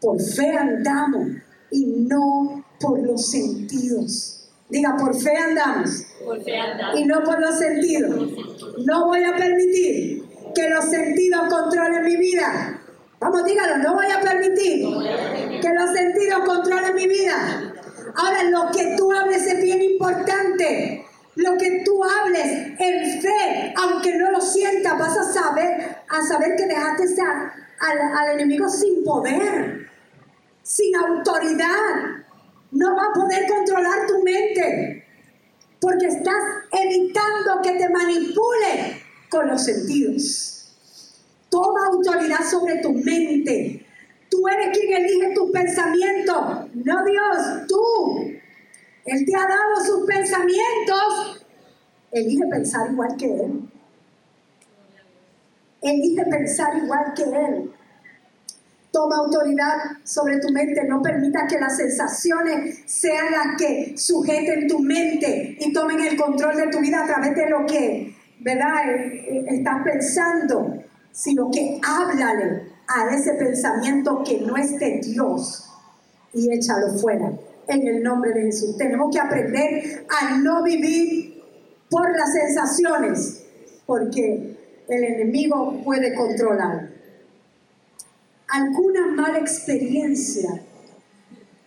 Por 0.01 0.23
fe 0.23 0.57
andamos 0.57 1.29
y 1.71 1.85
no 1.85 2.65
por 2.81 2.99
los 2.99 3.27
sentidos. 3.27 4.49
Diga, 4.71 4.97
por 4.97 5.15
fe 5.15 5.37
andamos. 5.37 6.07
Por 6.25 6.43
fe 6.43 6.57
andamos. 6.57 6.99
Y 6.99 7.05
no 7.05 7.23
por 7.25 7.39
los 7.43 7.59
sentidos. 7.59 8.33
No 8.87 9.09
voy 9.09 9.23
a 9.23 9.37
permitir 9.37 10.25
que 10.55 10.71
los 10.71 10.87
sentidos 10.87 11.43
controlen 11.51 12.05
mi 12.05 12.17
vida. 12.17 12.82
Dígalo, 13.41 13.79
no 13.79 13.95
voy 13.95 14.07
a 14.07 14.21
permitir 14.21 14.87
que 15.61 15.69
los 15.75 15.93
sentidos 15.95 16.45
controlen 16.45 16.95
mi 16.95 17.09
vida. 17.09 17.73
Ahora, 18.15 18.43
lo 18.45 18.71
que 18.71 18.95
tú 18.97 19.11
hables 19.11 19.47
es 19.47 19.63
bien 19.63 19.83
importante. 19.83 21.07
Lo 21.35 21.57
que 21.57 21.83
tú 21.85 22.05
hables 22.05 22.47
en 22.79 23.23
fe, 23.23 23.75
aunque 23.77 24.15
no 24.17 24.31
lo 24.31 24.41
sientas, 24.41 24.99
vas 24.99 25.17
a 25.17 25.25
saber, 25.25 25.97
a 26.09 26.23
saber 26.27 26.57
que 26.57 26.67
dejaste 26.67 27.05
al, 27.81 27.99
al 28.19 28.35
enemigo 28.35 28.69
sin 28.69 29.03
poder, 29.03 29.89
sin 30.63 30.95
autoridad. 30.95 32.23
No 32.71 32.97
va 32.97 33.05
a 33.07 33.13
poder 33.15 33.47
controlar 33.49 34.07
tu 34.07 34.23
mente, 34.23 35.07
porque 35.81 36.07
estás 36.07 36.43
evitando 36.71 37.63
que 37.63 37.73
te 37.73 37.89
manipule 37.89 39.03
con 39.31 39.49
los 39.49 39.65
sentidos. 39.65 40.62
Toma 41.53 41.87
autoridad 41.87 42.43
sobre 42.51 42.79
tu 42.79 42.95
mente. 42.95 43.85
Tú 44.31 44.49
eres 44.49 44.79
quien 44.79 45.05
elige 45.05 45.35
tus 45.35 45.51
pensamientos, 45.51 46.71
no 46.73 47.05
Dios, 47.05 47.67
tú. 47.69 48.33
Él 49.05 49.27
te 49.27 49.37
ha 49.37 49.47
dado 49.47 49.85
sus 49.85 50.07
pensamientos. 50.07 51.45
Elige 52.11 52.47
pensar 52.47 52.91
igual 52.91 53.17
que 53.19 53.27
Él. 53.27 53.71
Elige 55.83 56.25
pensar 56.25 56.75
igual 56.83 57.13
que 57.15 57.23
Él. 57.25 57.71
Toma 58.91 59.17
autoridad 59.17 59.77
sobre 60.05 60.39
tu 60.39 60.51
mente. 60.53 60.85
No 60.85 61.03
permita 61.03 61.47
que 61.47 61.61
las 61.61 61.77
sensaciones 61.77 62.81
sean 62.87 63.31
las 63.31 63.57
que 63.59 63.93
sujeten 63.99 64.69
tu 64.69 64.79
mente 64.79 65.59
y 65.61 65.71
tomen 65.71 66.01
el 66.01 66.17
control 66.17 66.57
de 66.57 66.69
tu 66.69 66.81
vida 66.81 67.05
a 67.05 67.07
través 67.07 67.37
de 67.37 67.51
lo 67.51 67.67
que, 67.67 68.17
¿verdad? 68.41 68.89
Eh, 68.89 69.27
eh, 69.29 69.45
estás 69.49 69.83
pensando 69.85 70.83
sino 71.13 71.51
que 71.51 71.81
háblale 71.87 72.73
a 72.89 73.15
ese 73.15 73.35
pensamiento 73.35 74.23
que 74.25 74.41
no 74.41 74.57
es 74.57 74.79
de 74.79 75.01
Dios 75.03 75.69
y 76.33 76.53
échalo 76.53 76.99
fuera 76.99 77.33
en 77.69 77.87
el 77.87 78.03
nombre 78.03 78.33
de 78.33 78.43
Jesús. 78.43 78.77
Tenemos 78.77 79.15
que 79.15 79.21
aprender 79.21 80.07
a 80.09 80.39
no 80.39 80.63
vivir 80.63 81.43
por 81.91 82.11
las 82.17 82.33
sensaciones, 82.33 83.45
porque 83.87 84.57
el 84.89 85.05
enemigo 85.05 85.81
puede 85.85 86.15
controlar. 86.15 86.91
Alguna 88.49 89.07
mala 89.09 89.39
experiencia 89.39 90.63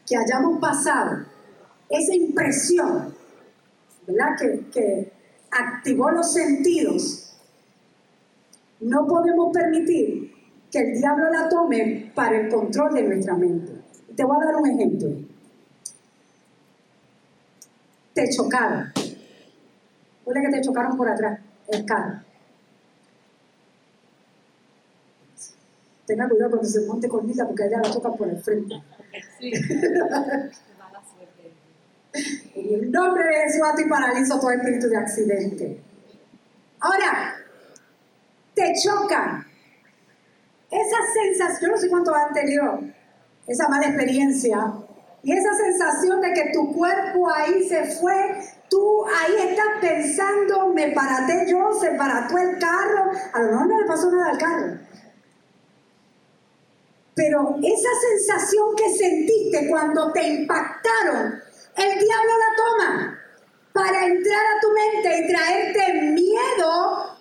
que 0.06 0.16
hayamos 0.16 0.60
pasado 0.60 1.26
esa 1.90 2.16
impresión, 2.16 3.16
¿verdad? 4.08 4.36
Que, 4.40 4.70
que 4.72 5.12
activó 5.52 6.12
los 6.12 6.34
sentidos, 6.34 7.25
no 8.86 9.08
podemos 9.08 9.52
permitir 9.52 10.32
que 10.72 10.80
el 10.80 11.00
diablo 11.00 11.32
la 11.32 11.50
tome 11.50 12.12
para 12.14 12.40
el 12.40 12.50
control 12.50 12.94
de 12.94 13.02
nuestra 13.02 13.36
mente. 13.36 13.72
Te 14.16 14.24
voy 14.24 14.38
a 14.40 14.46
dar 14.46 14.56
un 14.56 14.70
ejemplo. 14.70 15.10
Te 18.14 18.30
chocaron. 18.30 18.94
Puede 20.24 20.42
que 20.42 20.50
te 20.50 20.62
chocaron 20.62 20.96
por 20.96 21.10
atrás, 21.10 21.40
el 21.68 21.84
carro. 21.84 22.20
Tenga 26.06 26.30
cuidado 26.30 26.52
cuando 26.52 26.70
se 26.70 26.86
monte 26.86 27.10
con 27.10 27.26
Lila 27.26 27.48
porque 27.48 27.66
ella 27.66 27.82
la 27.82 27.92
toca 27.92 28.12
por 28.12 28.30
el 28.30 28.38
frente. 28.38 28.76
Sí. 29.40 29.52
en 32.54 32.74
el 32.76 32.92
nombre 32.92 33.24
de 33.24 33.34
Jesús 33.46 33.62
a 33.64 33.76
ti 33.76 33.86
paralizo 33.90 34.40
todo 34.40 34.52
espíritu 34.52 34.88
de 34.90 34.98
accidente. 34.98 35.80
Ahora, 36.80 37.36
te 38.56 38.74
chocan. 38.84 39.46
Esa 40.72 40.98
sensación, 41.14 41.62
yo 41.62 41.76
no 41.76 41.78
sé 41.78 41.90
cuánto 41.90 42.16
han 42.16 42.34
tenido 42.34 42.80
esa 43.48 43.68
mala 43.70 43.88
experiencia, 43.88 44.74
y 45.26 45.32
esa 45.32 45.56
sensación 45.56 46.22
de 46.22 46.34
que 46.34 46.52
tu 46.54 46.72
cuerpo 46.72 47.28
ahí 47.32 47.68
se 47.68 47.84
fue, 47.96 48.40
tú 48.70 49.06
ahí 49.08 49.50
estás 49.50 49.66
pensando, 49.82 50.70
me 50.70 50.92
paraté 50.92 51.48
yo, 51.50 51.74
se 51.80 51.92
parató 51.92 52.38
el 52.38 52.60
carro, 52.60 53.12
a 53.34 53.40
lo 53.40 53.52
mejor 53.52 53.68
no 53.68 53.82
le 53.82 53.88
pasó 53.88 54.12
nada 54.12 54.30
al 54.30 54.38
carro, 54.38 54.78
pero 57.16 57.56
esa 57.64 57.90
sensación 58.12 58.76
que 58.76 58.94
sentiste 58.94 59.68
cuando 59.68 60.12
te 60.12 60.28
impactaron, 60.28 61.42
el 61.76 62.00
diablo 62.00 62.32
la 62.40 62.56
toma 62.58 63.20
para 63.74 64.06
entrar 64.06 64.42
a 64.46 64.62
tu 64.62 64.72
mente 64.72 65.22
y 65.22 65.28
traerte 65.28 66.02
miedo 66.12 67.15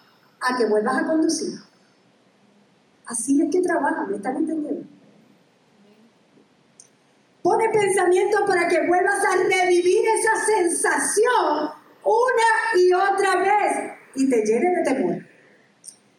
a 0.44 0.57
que 0.57 0.66
vuelvas 0.66 0.98
a 0.98 1.07
conducir. 1.07 1.59
Así 3.07 3.40
es 3.40 3.50
que 3.50 3.61
trabaja, 3.61 4.07
¿me 4.07 4.16
están 4.16 4.37
entendiendo? 4.37 4.87
Pone 7.42 7.68
pensamiento 7.68 8.38
para 8.46 8.66
que 8.68 8.87
vuelvas 8.87 9.22
a 9.22 9.37
revivir 9.37 10.02
esa 10.07 10.46
sensación 10.46 11.70
una 12.04 12.80
y 12.80 12.92
otra 12.92 13.37
vez 13.37 13.92
y 14.14 14.30
te 14.30 14.42
llene 14.44 14.76
de 14.76 14.83
temor. 14.83 15.26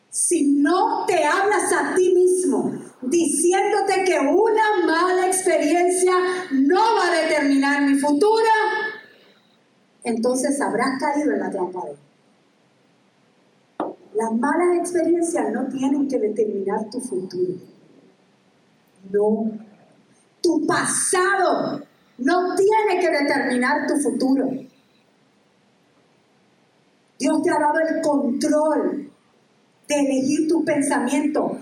Si 0.10 0.54
no 0.62 1.06
te 1.06 1.26
hablas 1.26 1.72
a 1.74 1.96
ti 1.96 2.14
mismo 2.14 2.72
diciéndote 3.02 4.04
que 4.04 4.20
una 4.20 4.86
mala 4.86 5.28
experiencia 5.28 6.14
no 6.52 6.80
va 6.96 7.12
a 7.12 7.22
determinar 7.22 7.82
mi 7.82 8.00
futuro, 8.00 8.50
entonces 10.04 10.62
habrás 10.62 11.00
caído 11.00 11.34
en 11.34 11.40
la 11.40 11.50
trampa 11.50 11.86
de 11.86 12.05
Las 14.16 14.32
malas 14.34 14.78
experiencias 14.80 15.52
no 15.52 15.68
tienen 15.68 16.08
que 16.08 16.18
determinar 16.18 16.90
tu 16.90 17.02
futuro. 17.02 17.54
No. 19.12 19.52
Tu 20.42 20.66
pasado 20.66 21.82
no 22.18 22.56
tiene 22.56 23.02
que 23.02 23.10
determinar 23.10 23.88
tu 23.88 23.98
futuro. 23.98 24.50
Dios 27.20 27.42
te 27.44 27.50
ha 27.50 27.60
dado 27.60 27.80
el 27.80 28.02
control 28.02 29.12
de 29.88 29.96
elegir 29.96 30.48
tu 30.48 30.64
pensamiento. 30.64 31.58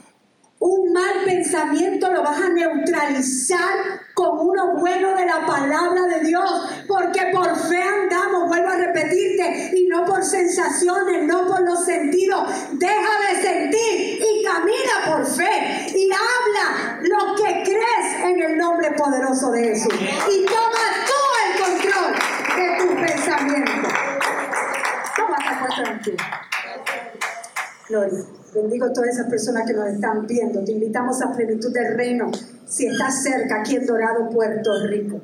Un 0.66 0.94
mal 0.94 1.26
pensamiento 1.26 2.10
lo 2.10 2.24
vas 2.24 2.42
a 2.42 2.48
neutralizar 2.48 4.00
con 4.14 4.48
uno 4.48 4.78
bueno 4.80 5.14
de 5.14 5.26
la 5.26 5.46
palabra 5.46 6.04
de 6.04 6.22
Dios, 6.22 6.86
porque 6.88 7.32
por 7.34 7.54
fe 7.68 7.84
andamos, 7.84 8.48
vuelvo 8.48 8.70
a 8.70 8.78
repetirte, 8.78 9.72
y 9.76 9.88
no 9.88 10.06
por 10.06 10.24
sensaciones, 10.24 11.26
no 11.26 11.48
por 11.48 11.64
los 11.64 11.84
sentidos. 11.84 12.48
Deja 12.80 13.12
de 13.28 13.42
sentir 13.42 14.22
y 14.22 14.46
camina 14.46 15.18
por 15.18 15.26
fe 15.26 15.86
y 15.98 16.10
habla 16.10 16.98
lo 17.02 17.36
que 17.36 17.64
crees 17.64 18.24
en 18.24 18.42
el 18.42 18.58
nombre 18.58 18.92
poderoso 18.92 19.52
de 19.52 19.66
Jesús. 19.66 19.94
Y 19.94 20.46
toma 20.46 20.86
tú 21.10 21.20
el 21.44 21.62
control 21.62 22.16
de 22.56 22.78
tu 22.80 23.02
pensamiento. 23.02 23.90
Toma 25.18 25.38
esta 25.40 25.92
en 25.92 26.02
ti. 26.02 26.16
Gloria. 27.90 28.43
Bendigo 28.54 28.86
a 28.86 28.94
todas 28.94 29.10
esas 29.10 29.28
personas 29.30 29.66
que 29.66 29.74
nos 29.74 29.88
están 29.88 30.28
viendo. 30.28 30.64
Te 30.64 30.74
invitamos 30.74 31.22
a 31.22 31.32
plenitud 31.34 31.74
del 31.74 31.96
reino. 31.96 32.32
Si 32.68 32.86
estás 32.86 33.24
cerca, 33.24 33.62
aquí 33.62 33.76
en 33.76 33.86
Dorado, 33.86 34.30
Puerto 34.30 34.70
Rico. 34.88 35.20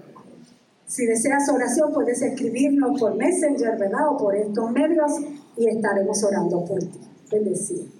Si 0.87 1.05
deseas 1.05 1.47
oración, 1.49 1.93
puedes 1.93 2.21
escribirnos 2.21 2.99
por 2.99 3.15
Messenger, 3.15 3.77
¿verdad? 3.77 4.09
O 4.09 4.17
por 4.17 4.35
estos 4.35 4.71
medios 4.71 5.11
y 5.55 5.69
estaremos 5.69 6.23
orando 6.23 6.65
por 6.65 6.79
ti. 6.79 6.99
Bendecido. 7.31 7.98